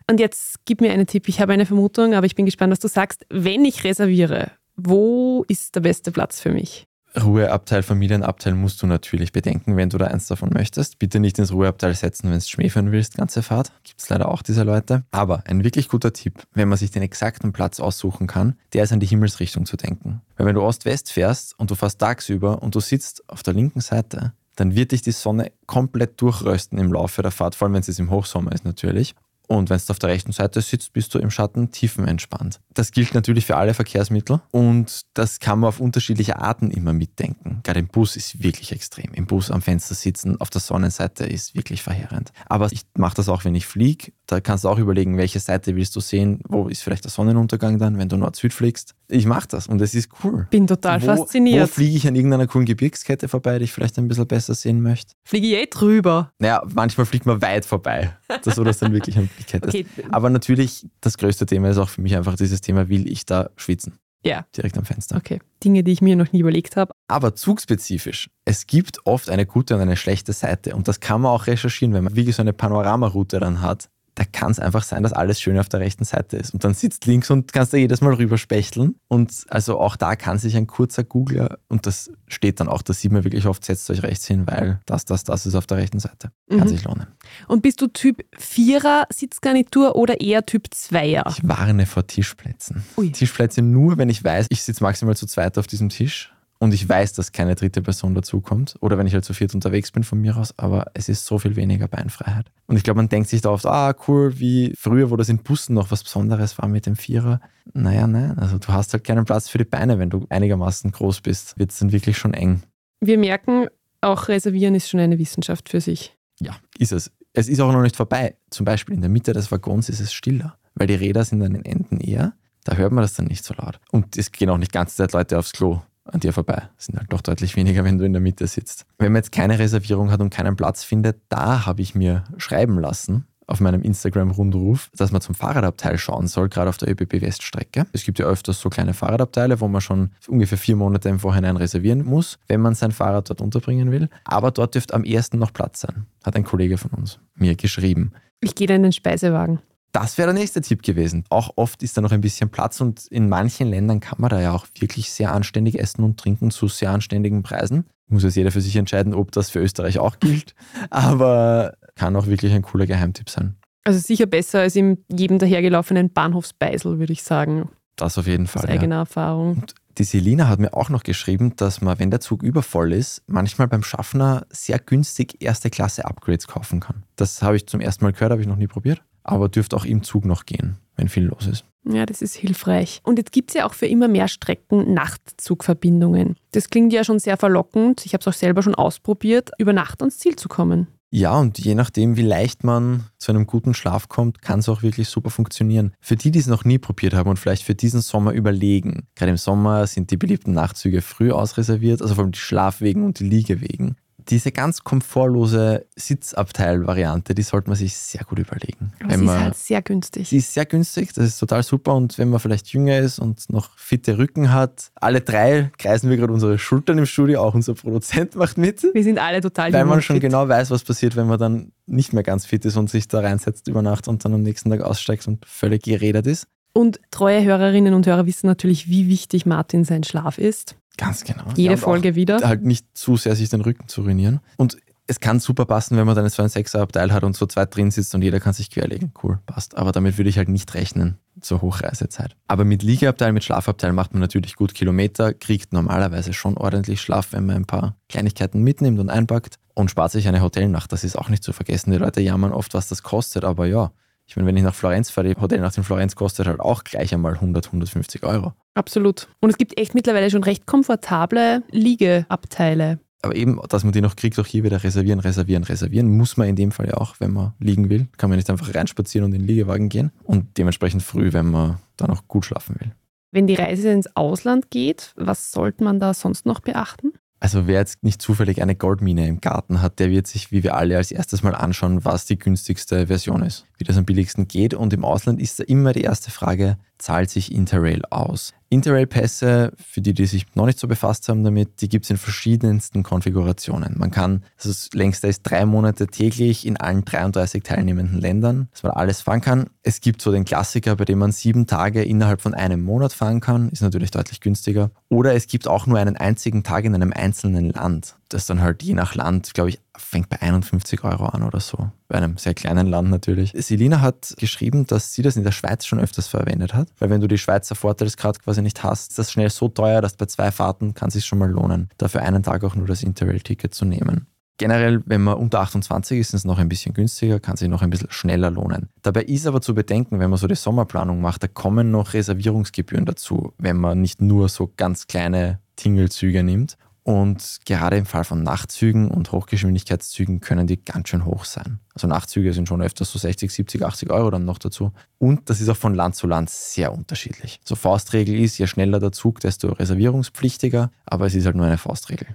Und 0.09 0.19
jetzt 0.19 0.55
gib 0.65 0.81
mir 0.81 0.91
einen 0.91 1.05
Tipp. 1.05 1.27
Ich 1.27 1.39
habe 1.41 1.53
eine 1.53 1.65
Vermutung, 1.65 2.13
aber 2.13 2.25
ich 2.25 2.35
bin 2.35 2.45
gespannt, 2.45 2.71
was 2.71 2.79
du 2.79 2.87
sagst. 2.87 3.25
Wenn 3.29 3.63
ich 3.65 3.83
reserviere, 3.83 4.51
wo 4.75 5.43
ist 5.49 5.75
der 5.75 5.81
beste 5.81 6.11
Platz 6.11 6.39
für 6.39 6.51
mich? 6.51 6.87
Ruheabteil, 7.15 7.83
Familienabteil 7.83 8.53
musst 8.53 8.81
du 8.81 8.87
natürlich 8.87 9.31
bedenken, 9.31 9.77
wenn 9.77 9.89
du 9.89 9.97
da 9.97 10.05
eins 10.05 10.27
davon 10.27 10.49
möchtest. 10.53 10.99
Bitte 10.99 11.19
nicht 11.19 11.39
ins 11.39 11.51
Ruheabteil 11.51 11.95
setzen, 11.95 12.29
wenn 12.29 12.39
du 12.39 12.45
Schmäh 12.45 12.69
fahren 12.69 12.91
willst, 12.91 13.17
ganze 13.17 13.41
Fahrt. 13.41 13.71
Gibt 13.83 13.99
es 13.99 14.09
leider 14.09 14.29
auch 14.29 14.41
diese 14.41 14.63
Leute. 14.63 15.03
Aber 15.11 15.43
ein 15.47 15.63
wirklich 15.63 15.87
guter 15.87 16.13
Tipp, 16.13 16.43
wenn 16.53 16.69
man 16.69 16.77
sich 16.77 16.91
den 16.91 17.01
exakten 17.01 17.51
Platz 17.51 17.79
aussuchen 17.79 18.27
kann, 18.27 18.55
der 18.73 18.83
ist 18.83 18.91
an 18.91 18.99
die 18.99 19.07
Himmelsrichtung 19.07 19.65
zu 19.65 19.77
denken. 19.77 20.21
Weil 20.37 20.45
wenn 20.45 20.55
du 20.55 20.61
Ost-West 20.61 21.11
fährst 21.11 21.57
und 21.57 21.71
du 21.71 21.75
fährst 21.75 21.99
tagsüber 21.99 22.61
und 22.61 22.75
du 22.75 22.79
sitzt 22.79 23.27
auf 23.27 23.43
der 23.43 23.53
linken 23.53 23.81
Seite, 23.81 24.33
dann 24.55 24.75
wird 24.75 24.91
dich 24.91 25.01
die 25.01 25.11
Sonne 25.11 25.51
komplett 25.65 26.21
durchrösten 26.21 26.77
im 26.77 26.93
Laufe 26.93 27.21
der 27.21 27.31
Fahrt, 27.31 27.55
vor 27.55 27.65
allem 27.65 27.73
wenn 27.73 27.81
es 27.81 27.87
jetzt 27.87 27.99
im 27.99 28.11
Hochsommer 28.11 28.51
ist 28.51 28.65
natürlich. 28.65 29.15
Und 29.51 29.71
wenn 29.71 29.79
du 29.79 29.89
auf 29.89 29.97
der 29.97 30.09
rechten 30.09 30.31
Seite 30.31 30.61
sitzt, 30.61 30.93
bist 30.93 31.15
du 31.15 31.17
im 31.17 31.31
Schatten 31.31 31.71
tiefenentspannt. 31.71 32.61
Das 32.75 32.91
gilt 32.91 33.15
natürlich 33.15 33.47
für 33.47 33.57
alle 33.57 33.73
Verkehrsmittel 33.73 34.41
und 34.51 35.01
das 35.15 35.39
kann 35.39 35.59
man 35.59 35.69
auf 35.69 35.79
unterschiedliche 35.79 36.37
Arten 36.37 36.69
immer 36.69 36.93
mitdenken. 36.93 37.61
Gerade 37.63 37.79
im 37.79 37.87
Bus 37.87 38.15
ist 38.15 38.43
wirklich 38.43 38.71
extrem. 38.71 39.11
Im 39.15 39.25
Bus 39.25 39.49
am 39.49 39.63
Fenster 39.63 39.95
sitzen 39.95 40.39
auf 40.39 40.51
der 40.51 40.61
Sonnenseite 40.61 41.25
ist 41.25 41.55
wirklich 41.55 41.81
verheerend. 41.81 42.31
Aber 42.45 42.71
ich 42.71 42.83
mache 42.95 43.15
das 43.15 43.27
auch, 43.27 43.43
wenn 43.43 43.55
ich 43.55 43.65
fliege. 43.65 44.11
Da 44.29 44.39
kannst 44.41 44.63
du 44.63 44.69
auch 44.69 44.77
überlegen, 44.77 45.17
welche 45.17 45.39
Seite 45.39 45.75
willst 45.75 45.95
du 45.95 46.01
sehen. 46.01 46.41
Wo 46.47 46.67
ist 46.67 46.83
vielleicht 46.83 47.03
der 47.03 47.09
Sonnenuntergang 47.09 47.79
dann, 47.79 47.97
wenn 47.97 48.09
du 48.09 48.15
Nord-Süd 48.15 48.53
fliegst. 48.53 48.93
Ich 49.07 49.25
mache 49.25 49.47
das 49.47 49.65
und 49.65 49.81
es 49.81 49.95
ist 49.95 50.09
cool. 50.23 50.45
Bin 50.51 50.67
total 50.67 51.01
wo, 51.01 51.07
fasziniert. 51.07 51.63
Wo 51.63 51.73
fliege 51.73 51.97
ich 51.97 52.07
an 52.07 52.13
irgendeiner 52.13 52.45
coolen 52.45 52.67
Gebirgskette 52.67 53.27
vorbei, 53.27 53.57
die 53.57 53.63
ich 53.63 53.73
vielleicht 53.73 53.97
ein 53.97 54.07
bisschen 54.07 54.27
besser 54.27 54.53
sehen 54.53 54.83
möchte? 54.83 55.15
Fliege 55.23 55.47
ich 55.47 55.53
eh 55.53 55.65
drüber. 55.65 56.31
Naja, 56.37 56.61
manchmal 56.75 57.07
fliegt 57.07 57.25
man 57.25 57.41
weit 57.41 57.65
vorbei, 57.65 58.15
dass 58.43 58.53
du 58.53 58.63
das 58.63 58.77
dann 58.77 58.93
wirklich 58.93 59.17
am 59.17 59.27
Blick. 59.27 59.63
Okay, 59.63 59.85
Aber 60.11 60.29
natürlich, 60.29 60.85
das 61.01 61.17
größte 61.17 61.47
Thema 61.47 61.69
ist 61.69 61.79
auch 61.79 61.89
für 61.89 62.01
mich 62.01 62.15
einfach 62.15 62.35
dieses 62.35 62.61
Thema, 62.61 62.87
will 62.87 63.11
ich 63.11 63.25
da 63.25 63.49
schwitzen? 63.55 63.97
ja, 64.23 64.45
Direkt 64.55 64.77
am 64.77 64.85
Fenster. 64.85 65.15
okay. 65.15 65.39
Dinge, 65.63 65.83
die 65.83 65.91
ich 65.91 66.01
mir 66.01 66.15
noch 66.15 66.31
nie 66.31 66.39
überlegt 66.39 66.75
habe. 66.75 66.93
Aber 67.07 67.35
zugspezifisch. 67.35 68.29
Es 68.45 68.67
gibt 68.67 69.05
oft 69.05 69.29
eine 69.29 69.45
gute 69.45 69.75
und 69.75 69.81
eine 69.81 69.97
schlechte 69.97 70.33
Seite. 70.33 70.75
Und 70.75 70.87
das 70.87 70.99
kann 70.99 71.21
man 71.21 71.31
auch 71.31 71.47
recherchieren, 71.47 71.93
wenn 71.93 72.03
man 72.03 72.15
wirklich 72.15 72.35
so 72.35 72.41
eine 72.41 72.53
Panoramaroute 72.53 73.39
dann 73.39 73.61
hat. 73.61 73.89
Da 74.15 74.25
kann 74.25 74.51
es 74.51 74.59
einfach 74.59 74.83
sein, 74.83 75.03
dass 75.03 75.13
alles 75.13 75.39
schön 75.39 75.57
auf 75.59 75.69
der 75.69 75.79
rechten 75.79 76.03
Seite 76.03 76.35
ist. 76.37 76.53
Und 76.53 76.63
dann 76.63 76.73
sitzt 76.73 77.05
links 77.05 77.29
und 77.29 77.53
kannst 77.53 77.73
da 77.73 77.77
jedes 77.77 78.01
Mal 78.01 78.13
rüberspechteln. 78.13 78.95
Und 79.07 79.45
also 79.49 79.79
auch 79.79 79.95
da 79.95 80.15
kann 80.15 80.37
sich 80.37 80.55
ein 80.57 80.67
kurzer 80.67 81.03
Googler, 81.03 81.59
und 81.69 81.85
das 81.85 82.11
steht 82.27 82.59
dann 82.59 82.67
auch, 82.67 82.81
das 82.81 82.99
sieht 83.01 83.11
man 83.11 83.23
wirklich 83.23 83.45
oft, 83.45 83.63
setzt 83.63 83.89
euch 83.89 84.03
rechts 84.03 84.25
hin, 84.27 84.45
weil 84.47 84.79
das, 84.85 85.05
das, 85.05 85.23
das 85.23 85.45
ist 85.45 85.55
auf 85.55 85.67
der 85.67 85.77
rechten 85.77 85.99
Seite. 85.99 86.31
Kann 86.49 86.59
Mhm. 86.61 86.67
sich 86.67 86.83
lohnen. 86.83 87.07
Und 87.47 87.61
bist 87.61 87.81
du 87.81 87.87
Typ 87.87 88.23
4er 88.37 89.03
Sitzgarnitur 89.11 89.95
oder 89.95 90.19
eher 90.19 90.45
Typ 90.45 90.67
2er? 90.73 91.29
Ich 91.29 91.47
warne 91.47 91.85
vor 91.85 92.05
Tischplätzen. 92.05 92.83
Ui. 92.97 93.11
Tischplätze 93.11 93.61
nur, 93.61 93.97
wenn 93.97 94.09
ich 94.09 94.23
weiß, 94.23 94.47
ich 94.49 94.63
sitze 94.63 94.83
maximal 94.83 95.15
zu 95.15 95.25
zweit 95.27 95.57
auf 95.57 95.67
diesem 95.67 95.89
Tisch 95.89 96.33
und 96.61 96.73
ich 96.73 96.87
weiß, 96.87 97.13
dass 97.13 97.31
keine 97.31 97.55
dritte 97.55 97.81
Person 97.81 98.13
dazukommt. 98.13 98.75
Oder 98.81 98.97
wenn 98.97 99.07
ich 99.07 99.13
halt 99.13 99.23
zu 99.23 99.33
viert 99.33 99.55
unterwegs 99.55 99.91
bin 99.91 100.03
von 100.03 100.19
mir 100.19 100.35
aus, 100.35 100.53
aber 100.57 100.87
es 100.93 101.07
ist 101.07 101.25
so 101.25 101.39
viel 101.39 101.55
weniger 101.55 101.87
Beinfreiheit. 101.87 102.51
Und 102.67 102.75
ich 102.75 102.83
glaube, 102.83 102.97
man 102.97 103.07
denkt 103.07 103.29
sich 103.29 103.39
da 103.39 103.49
oft, 103.49 103.65
ah, 103.65 103.95
cool, 104.07 104.37
wie 104.39 104.73
früher, 104.77 105.09
wo 105.09 105.15
das 105.15 105.29
in 105.29 105.37
Bussen 105.37 105.73
noch 105.73 105.89
was 105.89 106.03
Besonderes 106.03 106.57
war 106.57 106.67
mit 106.67 106.85
dem 106.85 106.97
Vierer. 106.97 107.39
Naja, 107.73 108.07
nein, 108.07 108.37
also 108.37 108.57
du 108.57 108.67
hast 108.67 108.91
halt 108.91 109.05
keinen 109.05 109.23
Platz 109.23 109.47
für 109.47 109.57
die 109.57 109.63
Beine, 109.63 109.99
wenn 109.99 110.09
du 110.09 110.25
einigermaßen 110.29 110.91
groß 110.91 111.21
bist. 111.21 111.57
Wird 111.57 111.71
es 111.71 111.79
dann 111.79 111.93
wirklich 111.93 112.17
schon 112.17 112.33
eng. 112.33 112.61
Wir 112.99 113.17
merken, 113.17 113.67
auch 114.01 114.27
Reservieren 114.27 114.75
ist 114.75 114.89
schon 114.89 114.99
eine 114.99 115.17
Wissenschaft 115.17 115.69
für 115.69 115.79
sich. 115.79 116.17
Ja, 116.41 116.57
ist 116.77 116.91
es. 116.91 117.09
Es 117.31 117.47
ist 117.47 117.61
auch 117.61 117.71
noch 117.71 117.83
nicht 117.83 117.95
vorbei. 117.95 118.35
Zum 118.49 118.65
Beispiel 118.65 118.95
in 118.95 119.01
der 119.01 119.09
Mitte 119.09 119.31
des 119.31 119.49
Waggons 119.49 119.87
ist 119.87 120.01
es 120.01 120.11
stiller, 120.11 120.57
weil 120.75 120.87
die 120.87 120.95
Räder 120.95 121.23
sind 121.23 121.41
an 121.41 121.53
den 121.53 121.63
Enden 121.63 122.01
eher. 122.01 122.33
Da 122.65 122.75
hört 122.75 122.91
man 122.91 123.01
das 123.01 123.13
dann 123.13 123.27
nicht 123.27 123.45
so 123.45 123.53
laut. 123.53 123.79
Und 123.91 124.17
es 124.17 124.33
gehen 124.33 124.49
auch 124.49 124.57
nicht 124.57 124.73
ganze 124.73 124.97
Zeit 124.97 125.13
Leute 125.13 125.39
aufs 125.39 125.53
Klo 125.53 125.81
an 126.13 126.19
dir 126.19 126.33
vorbei. 126.33 126.63
Sind 126.77 126.97
halt 126.97 127.11
doch 127.11 127.21
deutlich 127.21 127.55
weniger, 127.55 127.83
wenn 127.83 127.97
du 127.97 128.05
in 128.05 128.13
der 128.13 128.21
Mitte 128.21 128.47
sitzt. 128.47 128.85
Wenn 128.97 129.11
man 129.11 129.19
jetzt 129.19 129.31
keine 129.31 129.59
Reservierung 129.59 130.11
hat 130.11 130.21
und 130.21 130.29
keinen 130.29 130.55
Platz 130.55 130.83
findet, 130.83 131.21
da 131.29 131.65
habe 131.65 131.81
ich 131.81 131.95
mir 131.95 132.23
schreiben 132.37 132.79
lassen 132.79 133.25
auf 133.49 133.59
meinem 133.59 133.81
Instagram-Rundruf, 133.81 134.89
dass 134.95 135.11
man 135.11 135.21
zum 135.21 135.33
Fahrradabteil 135.33 135.97
schauen 135.97 136.27
soll, 136.27 136.49
gerade 136.49 136.69
auf 136.69 136.77
der 136.77 136.89
ÖBB-Weststrecke. 136.89 137.87
Es 137.93 138.03
gibt 138.03 138.19
ja 138.19 138.27
öfters 138.27 138.59
so 138.59 138.69
kleine 138.69 138.93
Fahrradabteile, 138.93 139.59
wo 139.59 139.67
man 139.67 139.81
schon 139.81 140.11
ungefähr 140.27 140.57
vier 140.57 140.75
Monate 140.75 141.09
im 141.09 141.19
Vorhinein 141.19 141.57
reservieren 141.57 142.05
muss, 142.05 142.37
wenn 142.47 142.61
man 142.61 142.75
sein 142.75 142.91
Fahrrad 142.91 143.29
dort 143.29 143.41
unterbringen 143.41 143.91
will. 143.91 144.09
Aber 144.23 144.51
dort 144.51 144.75
dürfte 144.75 144.93
am 144.93 145.03
ersten 145.03 145.39
noch 145.39 145.51
Platz 145.51 145.81
sein, 145.81 146.05
hat 146.23 146.35
ein 146.35 146.43
Kollege 146.43 146.77
von 146.77 146.91
uns 146.91 147.19
mir 147.35 147.55
geschrieben. 147.55 148.11
Ich 148.39 148.55
gehe 148.55 148.67
da 148.67 148.75
in 148.75 148.83
den 148.83 148.93
Speisewagen. 148.93 149.59
Das 149.91 150.17
wäre 150.17 150.27
der 150.27 150.39
nächste 150.39 150.61
Tipp 150.61 150.83
gewesen. 150.83 151.23
Auch 151.29 151.51
oft 151.55 151.81
ist 151.81 151.97
da 151.97 152.01
noch 152.01 152.11
ein 152.11 152.21
bisschen 152.21 152.49
Platz 152.49 152.79
und 152.79 153.07
in 153.07 153.27
manchen 153.27 153.69
Ländern 153.69 153.99
kann 153.99 154.21
man 154.21 154.29
da 154.29 154.39
ja 154.39 154.53
auch 154.53 154.67
wirklich 154.77 155.11
sehr 155.11 155.33
anständig 155.33 155.79
essen 155.79 156.03
und 156.03 156.19
trinken 156.19 156.51
zu 156.51 156.67
sehr 156.67 156.91
anständigen 156.91 157.41
Preisen. 157.41 157.85
Muss 158.07 158.23
jetzt 158.23 158.35
jeder 158.35 158.51
für 158.51 158.61
sich 158.61 158.75
entscheiden, 158.75 159.13
ob 159.13 159.31
das 159.31 159.49
für 159.49 159.59
Österreich 159.59 159.99
auch 159.99 160.19
gilt. 160.19 160.53
Aber 160.89 161.73
kann 161.95 162.15
auch 162.15 162.27
wirklich 162.27 162.53
ein 162.53 162.61
cooler 162.61 162.85
Geheimtipp 162.85 163.29
sein. 163.29 163.55
Also 163.83 163.99
sicher 163.99 164.25
besser 164.25 164.59
als 164.59 164.75
in 164.75 165.03
jedem 165.11 165.39
dahergelaufenen 165.39 166.11
Bahnhofsbeisel, 166.11 166.99
würde 166.99 167.13
ich 167.13 167.23
sagen. 167.23 167.69
Das 167.95 168.17
auf 168.17 168.27
jeden 168.27 168.45
Aus 168.45 168.51
Fall. 168.51 168.65
Ja. 168.67 168.75
eigener 168.75 168.97
Erfahrung. 168.97 169.63
Die 169.99 170.05
Selina 170.05 170.47
hat 170.47 170.59
mir 170.59 170.73
auch 170.73 170.87
noch 170.87 171.03
geschrieben, 171.03 171.57
dass 171.57 171.81
man, 171.81 171.99
wenn 171.99 172.09
der 172.09 172.21
Zug 172.21 172.41
übervoll 172.41 172.93
ist, 172.93 173.21
manchmal 173.27 173.67
beim 173.67 173.83
Schaffner 173.83 174.47
sehr 174.49 174.79
günstig 174.79 175.41
erste 175.41 175.69
Klasse 175.69 176.05
Upgrades 176.05 176.47
kaufen 176.47 176.79
kann. 176.79 177.03
Das 177.17 177.41
habe 177.41 177.57
ich 177.57 177.67
zum 177.67 177.81
ersten 177.81 178.05
Mal 178.05 178.13
gehört, 178.13 178.31
habe 178.31 178.41
ich 178.41 178.47
noch 178.47 178.55
nie 178.55 178.67
probiert. 178.67 179.03
Aber 179.23 179.49
dürfte 179.49 179.75
auch 179.75 179.83
im 179.83 180.01
Zug 180.01 180.23
noch 180.23 180.45
gehen, 180.45 180.77
wenn 180.95 181.09
viel 181.09 181.25
los 181.25 181.47
ist. 181.47 181.65
Ja, 181.83 182.05
das 182.05 182.21
ist 182.21 182.35
hilfreich. 182.35 183.01
Und 183.03 183.17
jetzt 183.17 183.33
gibt 183.33 183.51
es 183.51 183.55
ja 183.55 183.65
auch 183.65 183.73
für 183.73 183.87
immer 183.87 184.07
mehr 184.07 184.29
Strecken 184.29 184.93
Nachtzugverbindungen. 184.93 186.37
Das 186.53 186.69
klingt 186.69 186.93
ja 186.93 187.03
schon 187.03 187.19
sehr 187.19 187.35
verlockend. 187.35 188.05
Ich 188.05 188.13
habe 188.13 188.21
es 188.21 188.27
auch 188.27 188.33
selber 188.33 188.63
schon 188.63 188.75
ausprobiert, 188.75 189.51
über 189.57 189.73
Nacht 189.73 190.01
ans 190.01 190.17
Ziel 190.17 190.37
zu 190.37 190.47
kommen. 190.47 190.87
Ja, 191.11 191.39
und 191.39 191.57
je 191.57 191.73
nachdem, 191.73 192.17
wie 192.17 192.21
leicht 192.21 192.63
man 192.63 193.05
zu 193.17 193.31
einem 193.31 193.47
guten 193.47 193.73
Schlaf 193.73 194.09
kommt, 194.09 194.43
kann 194.43 194.59
es 194.59 194.69
auch 194.69 194.83
wirklich 194.83 195.09
super 195.09 195.31
funktionieren. 195.31 195.93
Für 195.99 196.15
die, 196.15 196.29
die 196.29 196.37
es 196.37 196.45
noch 196.45 196.65
nie 196.65 196.77
probiert 196.77 197.15
haben 197.15 197.29
und 197.29 197.39
vielleicht 197.39 197.63
für 197.63 197.73
diesen 197.73 198.01
Sommer 198.01 198.31
überlegen, 198.33 199.07
gerade 199.15 199.31
im 199.31 199.37
Sommer 199.37 199.87
sind 199.87 200.11
die 200.11 200.17
beliebten 200.17 200.53
Nachtzüge 200.53 201.01
früh 201.01 201.31
ausreserviert, 201.31 202.03
also 202.03 202.13
vor 202.13 202.23
allem 202.23 202.33
die 202.33 202.39
Schlafwegen 202.39 203.03
und 203.03 203.19
die 203.19 203.27
Liegewegen. 203.27 203.97
Diese 204.29 204.51
ganz 204.51 204.83
komfortlose 204.83 205.85
Sitzabteil-Variante, 205.95 207.33
die 207.33 207.41
sollte 207.41 207.69
man 207.69 207.77
sich 207.77 207.95
sehr 207.95 208.23
gut 208.23 208.39
überlegen. 208.39 208.91
Aber 208.99 209.09
Wenn 209.11 209.19
sie 209.19 209.25
ist 209.25 209.31
man- 209.31 209.39
halt 209.43 209.55
sehr 209.57 209.81
günstig. 209.81 210.29
Sie 210.29 210.37
ist 210.37 210.53
sehr 210.53 210.65
günstig, 210.65 211.13
das 211.13 211.25
ist 211.25 211.39
total 211.39 211.63
super. 211.63 211.95
Und 211.95 212.17
wenn 212.17 212.29
man 212.29 212.39
vielleicht 212.39 212.67
jünger 212.73 212.99
ist 212.99 213.19
und 213.19 213.49
noch 213.49 213.77
fitte 213.77 214.17
Rücken 214.17 214.51
hat, 214.53 214.91
alle 214.95 215.21
drei 215.21 215.71
kreisen 215.77 216.09
wir 216.09 216.17
gerade 216.17 216.33
unsere 216.33 216.57
Schultern 216.59 216.97
im 216.97 217.05
Studio, 217.05 217.41
auch 217.41 217.53
unser 217.55 217.73
Produzent 217.73 218.35
macht 218.35 218.57
mit. 218.57 218.83
Wir 218.93 219.03
sind 219.03 219.17
alle 219.19 219.41
total 219.41 219.73
Weil 219.73 219.85
man 219.85 220.01
schon 220.01 220.17
fit. 220.17 220.21
genau 220.23 220.47
weiß, 220.47 220.71
was 220.71 220.83
passiert, 220.83 221.15
wenn 221.15 221.27
man 221.27 221.39
dann 221.39 221.71
nicht 221.87 222.13
mehr 222.13 222.23
ganz 222.23 222.45
fit 222.45 222.63
ist 222.65 222.77
und 222.77 222.89
sich 222.89 223.07
da 223.07 223.19
reinsetzt 223.21 223.67
über 223.67 223.81
Nacht 223.81 224.07
und 224.07 224.23
dann 224.25 224.33
am 224.33 224.43
nächsten 224.43 224.69
Tag 224.69 224.81
aussteigt 224.81 225.27
und 225.27 225.45
völlig 225.45 225.83
gerädert 225.83 226.27
ist. 226.27 226.47
Und 226.71 226.99
treue 227.09 227.43
Hörerinnen 227.43 227.95
und 227.95 228.05
Hörer 228.05 228.27
wissen 228.27 228.45
natürlich, 228.45 228.87
wie 228.89 229.07
wichtig 229.09 229.47
Martin 229.47 229.83
sein 229.85 230.03
Schlaf 230.03 230.37
ist. 230.37 230.75
Ganz 230.99 231.23
genau. 231.23 231.45
Jede 231.55 231.75
Ja, 231.75 231.77
Folge 231.77 232.15
wieder. 232.15 232.41
Halt 232.43 232.65
nicht 232.65 232.85
zu 232.93 233.15
sehr 233.15 233.35
sich 233.35 233.49
den 233.49 233.61
Rücken 233.61 233.87
zu 233.87 234.01
ruinieren. 234.01 234.41
Und 234.57 234.77
es 235.07 235.21
kann 235.21 235.39
super 235.39 235.65
passen, 235.65 235.97
wenn 235.97 236.05
man 236.05 236.15
dann 236.15 236.27
so 236.29 236.43
ein 236.43 236.49
Sechserabteil 236.49 237.13
hat 237.13 237.23
und 237.23 237.35
so 237.35 237.45
zweit 237.45 237.73
drin 237.75 237.89
sitzt 237.89 238.13
und 238.13 238.21
jeder 238.21 238.39
kann 238.41 238.53
sich 238.53 238.69
querlegen. 238.69 239.11
Cool, 239.23 239.39
passt. 239.45 239.77
Aber 239.77 239.93
damit 239.93 240.17
würde 240.17 240.29
ich 240.29 240.37
halt 240.37 240.49
nicht 240.49 240.73
rechnen 240.75 241.17
zur 241.39 241.61
Hochreisezeit. 241.61 242.35
Aber 242.47 242.65
mit 242.65 242.83
Liegeabteil, 242.83 243.31
mit 243.31 243.45
Schlafabteil 243.45 243.93
macht 243.93 244.13
man 244.13 244.19
natürlich 244.19 244.55
gut 244.55 244.73
Kilometer, 244.75 245.33
kriegt 245.33 245.71
normalerweise 245.71 246.33
schon 246.33 246.57
ordentlich 246.57 247.01
Schlaf, 247.01 247.31
wenn 247.31 247.45
man 247.45 247.55
ein 247.55 247.65
paar 247.65 247.95
Kleinigkeiten 248.09 248.61
mitnimmt 248.61 248.99
und 248.99 249.09
einpackt 249.09 249.55
und 249.73 249.89
spart 249.89 250.11
sich 250.11 250.27
eine 250.27 250.41
Hotelnacht. 250.41 250.91
Das 250.91 251.05
ist 251.05 251.17
auch 251.17 251.29
nicht 251.29 251.43
zu 251.43 251.53
vergessen. 251.53 251.91
Die 251.91 251.97
Leute 251.97 252.19
jammern 252.19 252.51
oft, 252.51 252.73
was 252.73 252.89
das 252.89 253.03
kostet, 253.03 253.45
aber 253.45 253.65
ja. 253.65 253.91
Ich 254.29 254.35
meine, 254.35 254.47
wenn 254.47 254.57
ich 254.57 254.63
nach 254.63 254.75
Florenz 254.75 255.09
fahre, 255.09 255.33
die 255.33 255.41
Hotelnacht 255.41 255.75
in 255.75 255.83
Florenz 255.83 256.15
kostet 256.15 256.45
halt 256.45 256.59
auch 256.59 256.83
gleich 256.83 257.11
einmal 257.15 257.33
100, 257.33 257.65
150 257.65 258.23
Euro. 258.23 258.53
Absolut. 258.75 259.27
Und 259.39 259.49
es 259.49 259.57
gibt 259.57 259.79
echt 259.79 259.95
mittlerweile 259.95 260.29
schon 260.29 260.43
recht 260.43 260.67
komfortable 260.67 261.63
Liegeabteile. 261.71 262.99
Aber 263.23 263.35
eben, 263.35 263.59
dass 263.69 263.83
man 263.83 263.91
die 263.91 264.01
noch 264.01 264.15
kriegt, 264.15 264.37
auch 264.37 264.45
hier 264.45 264.63
wieder 264.63 264.83
reservieren, 264.83 265.19
reservieren, 265.19 265.63
reservieren, 265.63 266.15
muss 266.15 266.37
man 266.37 266.47
in 266.47 266.55
dem 266.55 266.71
Fall 266.71 266.89
ja 266.89 266.97
auch, 266.97 267.15
wenn 267.19 267.33
man 267.33 267.53
liegen 267.57 267.89
will. 267.89 268.07
Kann 268.17 268.29
man 268.29 268.37
nicht 268.37 268.51
einfach 268.51 268.73
reinspazieren 268.75 269.25
und 269.25 269.33
in 269.33 269.41
den 269.41 269.47
Liegewagen 269.47 269.89
gehen. 269.89 270.11
Und 270.23 270.59
dementsprechend 270.59 271.01
früh, 271.01 271.33
wenn 271.33 271.47
man 271.47 271.79
da 271.97 272.05
noch 272.05 272.27
gut 272.27 272.45
schlafen 272.45 272.75
will. 272.79 272.91
Wenn 273.31 273.47
die 273.47 273.55
Reise 273.55 273.89
ins 273.89 274.15
Ausland 274.15 274.69
geht, 274.69 275.13
was 275.15 275.51
sollte 275.51 275.83
man 275.83 275.99
da 275.99 276.13
sonst 276.13 276.45
noch 276.45 276.59
beachten? 276.59 277.13
Also 277.39 277.67
wer 277.67 277.79
jetzt 277.79 278.03
nicht 278.03 278.21
zufällig 278.21 278.61
eine 278.61 278.75
Goldmine 278.75 279.27
im 279.27 279.39
Garten 279.39 279.81
hat, 279.81 279.99
der 279.99 280.09
wird 280.09 280.27
sich, 280.27 280.51
wie 280.51 280.63
wir 280.63 280.75
alle, 280.75 280.97
als 280.97 281.11
erstes 281.11 281.41
mal 281.41 281.55
anschauen, 281.55 282.03
was 282.03 282.25
die 282.25 282.37
günstigste 282.37 283.07
Version 283.07 283.43
ist, 283.43 283.65
wie 283.77 283.85
das 283.85 283.97
am 283.97 284.05
billigsten 284.05 284.47
geht. 284.47 284.73
Und 284.73 284.91
im 284.93 285.05
Ausland 285.05 285.39
ist 285.41 285.59
da 285.59 285.63
immer 285.63 285.93
die 285.93 286.01
erste 286.01 286.31
Frage, 286.31 286.77
zahlt 286.97 287.29
sich 287.29 287.53
Interrail 287.53 288.03
aus? 288.09 288.53
Interrail-Pässe, 288.69 289.73
für 289.77 290.01
die, 290.01 290.13
die 290.13 290.27
sich 290.27 290.45
noch 290.55 290.65
nicht 290.65 290.79
so 290.79 290.87
befasst 290.87 291.27
haben 291.27 291.43
damit, 291.43 291.81
die 291.81 291.89
gibt 291.89 292.05
es 292.05 292.11
in 292.11 292.17
verschiedensten 292.17 293.03
Konfigurationen. 293.03 293.97
Man 293.97 294.11
kann, 294.11 294.43
das 294.61 294.89
längste 294.93 295.27
ist 295.27 295.43
drei 295.43 295.65
Monate 295.65 296.07
täglich 296.07 296.65
in 296.65 296.77
allen 296.77 297.03
33 297.03 297.63
teilnehmenden 297.63 298.19
Ländern, 298.19 298.69
dass 298.71 298.83
man 298.83 298.91
alles 298.91 299.21
fahren 299.21 299.41
kann. 299.41 299.69
Es 299.81 300.01
gibt 300.01 300.21
so 300.21 300.31
den 300.31 300.45
Klassiker, 300.45 300.95
bei 300.95 301.05
dem 301.05 301.19
man 301.19 301.31
sieben 301.31 301.65
Tage 301.65 302.03
innerhalb 302.03 302.41
von 302.41 302.53
einem 302.53 302.83
Monat 302.83 303.13
fahren 303.13 303.39
kann, 303.39 303.69
ist 303.69 303.81
natürlich 303.81 304.11
deutlich 304.11 304.39
günstiger. 304.39 304.91
Oder 305.09 305.33
es 305.33 305.47
gibt 305.47 305.67
auch 305.67 305.87
nur 305.87 305.97
einen 305.97 306.17
einzigen 306.17 306.63
Tag 306.63 306.85
in 306.85 306.93
einem 306.93 307.11
einzelnen 307.11 307.71
Land. 307.71 308.15
Das 308.29 308.45
dann 308.45 308.61
halt 308.61 308.83
je 308.83 308.93
nach 308.93 309.15
Land, 309.15 309.55
glaube 309.55 309.71
ich, 309.71 309.79
fängt 309.99 310.29
bei 310.29 310.41
51 310.41 311.03
Euro 311.03 311.25
an 311.25 311.43
oder 311.43 311.59
so. 311.59 311.91
Bei 312.07 312.15
einem 312.15 312.37
sehr 312.37 312.53
kleinen 312.53 312.87
Land 312.87 313.09
natürlich. 313.09 313.53
Selina 313.55 314.01
hat 314.01 314.33
geschrieben, 314.37 314.85
dass 314.87 315.13
sie 315.13 315.21
das 315.21 315.35
in 315.35 315.43
der 315.43 315.51
Schweiz 315.51 315.85
schon 315.85 315.99
öfters 315.99 316.27
verwendet 316.27 316.73
hat. 316.73 316.89
Weil 316.99 317.09
wenn 317.09 317.21
du 317.21 317.27
die 317.27 317.37
Schweizer 317.37 317.75
Vorteilskarte 317.75 318.39
quasi 318.39 318.61
nicht 318.61 318.83
hast, 318.83 319.11
ist 319.11 319.19
das 319.19 319.31
schnell 319.31 319.49
so 319.49 319.67
teuer, 319.67 320.01
dass 320.01 320.15
bei 320.15 320.25
zwei 320.25 320.51
Fahrten 320.51 320.93
kann 320.93 321.09
es 321.09 321.13
sich 321.13 321.25
schon 321.25 321.39
mal 321.39 321.49
lohnen, 321.49 321.89
dafür 321.97 322.21
einen 322.21 322.43
Tag 322.43 322.63
auch 322.63 322.75
nur 322.75 322.87
das 322.87 323.03
Interrail-Ticket 323.03 323.73
zu 323.73 323.85
nehmen. 323.85 324.27
Generell, 324.59 325.01
wenn 325.05 325.21
man 325.21 325.35
unter 325.35 325.61
28 325.61 326.19
ist, 326.19 326.27
ist 326.29 326.33
es 326.33 326.45
noch 326.45 326.59
ein 326.59 326.67
bisschen 326.67 326.93
günstiger, 326.93 327.39
kann 327.39 327.55
sich 327.55 327.69
noch 327.69 327.81
ein 327.81 327.89
bisschen 327.89 328.11
schneller 328.11 328.51
lohnen. 328.51 328.89
Dabei 329.01 329.23
ist 329.23 329.47
aber 329.47 329.61
zu 329.61 329.73
bedenken, 329.73 330.19
wenn 330.19 330.29
man 330.29 330.37
so 330.37 330.47
die 330.47 330.55
Sommerplanung 330.55 331.21
macht, 331.21 331.43
da 331.43 331.47
kommen 331.47 331.91
noch 331.91 332.13
Reservierungsgebühren 332.13 333.05
dazu, 333.05 333.53
wenn 333.57 333.77
man 333.77 334.01
nicht 334.01 334.21
nur 334.21 334.49
so 334.49 334.69
ganz 334.75 335.07
kleine 335.07 335.59
Tingelzüge 335.77 336.43
nimmt. 336.43 336.77
Und 337.09 337.61
gerade 337.65 337.97
im 337.97 338.05
Fall 338.05 338.23
von 338.23 338.43
Nachtzügen 338.43 339.09
und 339.09 339.31
Hochgeschwindigkeitszügen 339.31 340.41
können 340.41 340.67
die 340.67 340.85
ganz 340.85 341.09
schön 341.09 341.25
hoch 341.25 341.43
sein. 341.43 341.79
Also 341.95 342.05
Nachtzüge 342.05 342.53
sind 342.53 342.67
schon 342.67 342.83
öfters 342.83 343.11
so 343.11 343.17
60, 343.17 343.51
70, 343.51 343.83
80 343.83 344.11
Euro 344.11 344.29
dann 344.29 344.45
noch 344.45 344.59
dazu. 344.59 344.91
Und 345.17 345.49
das 345.49 345.59
ist 345.59 345.69
auch 345.69 345.75
von 345.75 345.95
Land 345.95 346.13
zu 346.13 346.27
Land 346.27 346.51
sehr 346.51 346.93
unterschiedlich. 346.93 347.61
So 347.65 347.73
Faustregel 347.73 348.39
ist, 348.39 348.59
je 348.59 348.67
schneller 348.67 348.99
der 348.99 349.11
Zug, 349.11 349.39
desto 349.39 349.69
reservierungspflichtiger, 349.69 350.91
aber 351.07 351.25
es 351.25 351.33
ist 351.33 351.47
halt 351.47 351.55
nur 351.55 351.65
eine 351.65 351.79
Faustregel. 351.79 352.27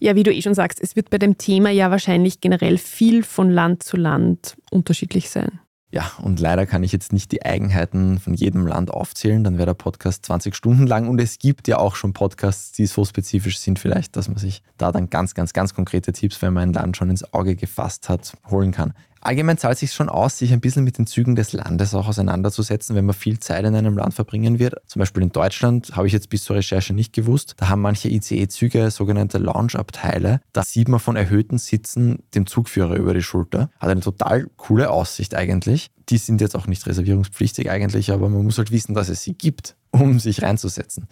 Ja, 0.00 0.16
wie 0.16 0.24
du 0.24 0.34
eh 0.34 0.42
schon 0.42 0.54
sagst, 0.54 0.80
es 0.82 0.96
wird 0.96 1.08
bei 1.08 1.18
dem 1.18 1.38
Thema 1.38 1.70
ja 1.70 1.92
wahrscheinlich 1.92 2.40
generell 2.40 2.78
viel 2.78 3.22
von 3.22 3.48
Land 3.48 3.84
zu 3.84 3.96
Land 3.96 4.56
unterschiedlich 4.72 5.30
sein. 5.30 5.60
Ja, 5.96 6.12
und 6.20 6.40
leider 6.40 6.66
kann 6.66 6.82
ich 6.82 6.92
jetzt 6.92 7.14
nicht 7.14 7.32
die 7.32 7.42
Eigenheiten 7.42 8.18
von 8.18 8.34
jedem 8.34 8.66
Land 8.66 8.90
aufzählen, 8.90 9.42
dann 9.42 9.56
wäre 9.56 9.64
der 9.64 9.72
Podcast 9.72 10.26
20 10.26 10.54
Stunden 10.54 10.86
lang 10.86 11.08
und 11.08 11.18
es 11.18 11.38
gibt 11.38 11.68
ja 11.68 11.78
auch 11.78 11.96
schon 11.96 12.12
Podcasts, 12.12 12.72
die 12.72 12.84
so 12.84 13.06
spezifisch 13.06 13.58
sind 13.60 13.78
vielleicht, 13.78 14.14
dass 14.14 14.28
man 14.28 14.36
sich 14.36 14.62
da 14.76 14.92
dann 14.92 15.08
ganz, 15.08 15.32
ganz, 15.32 15.54
ganz 15.54 15.72
konkrete 15.72 16.12
Tipps, 16.12 16.42
wenn 16.42 16.52
man 16.52 16.64
ein 16.64 16.72
Land 16.74 16.98
schon 16.98 17.08
ins 17.08 17.32
Auge 17.32 17.56
gefasst 17.56 18.10
hat, 18.10 18.36
holen 18.50 18.72
kann. 18.72 18.92
Allgemein 19.26 19.58
zahlt 19.58 19.74
es 19.74 19.80
sich 19.80 19.92
schon 19.92 20.08
aus, 20.08 20.38
sich 20.38 20.52
ein 20.52 20.60
bisschen 20.60 20.84
mit 20.84 20.98
den 20.98 21.06
Zügen 21.08 21.34
des 21.34 21.52
Landes 21.52 21.94
auch 21.94 22.06
auseinanderzusetzen, 22.06 22.94
wenn 22.94 23.06
man 23.06 23.14
viel 23.16 23.40
Zeit 23.40 23.64
in 23.64 23.74
einem 23.74 23.98
Land 23.98 24.14
verbringen 24.14 24.60
wird. 24.60 24.76
Zum 24.86 25.00
Beispiel 25.00 25.24
in 25.24 25.32
Deutschland 25.32 25.96
habe 25.96 26.06
ich 26.06 26.12
jetzt 26.12 26.30
bis 26.30 26.44
zur 26.44 26.54
Recherche 26.54 26.94
nicht 26.94 27.12
gewusst. 27.12 27.54
Da 27.56 27.68
haben 27.68 27.82
manche 27.82 28.08
ICE-Züge 28.08 28.88
sogenannte 28.92 29.38
Lounge-Abteile. 29.38 30.40
Da 30.52 30.62
sieht 30.62 30.86
man 30.86 31.00
von 31.00 31.16
erhöhten 31.16 31.58
Sitzen 31.58 32.22
dem 32.36 32.46
Zugführer 32.46 32.94
über 32.94 33.14
die 33.14 33.22
Schulter. 33.22 33.68
Hat 33.80 33.90
eine 33.90 34.00
total 34.00 34.46
coole 34.56 34.90
Aussicht 34.90 35.34
eigentlich. 35.34 35.90
Die 36.08 36.18
sind 36.18 36.40
jetzt 36.40 36.54
auch 36.54 36.68
nicht 36.68 36.86
reservierungspflichtig 36.86 37.68
eigentlich, 37.68 38.12
aber 38.12 38.28
man 38.28 38.44
muss 38.44 38.58
halt 38.58 38.70
wissen, 38.70 38.94
dass 38.94 39.08
es 39.08 39.24
sie 39.24 39.34
gibt, 39.34 39.74
um 39.90 40.20
sich 40.20 40.42
reinzusetzen 40.42 41.08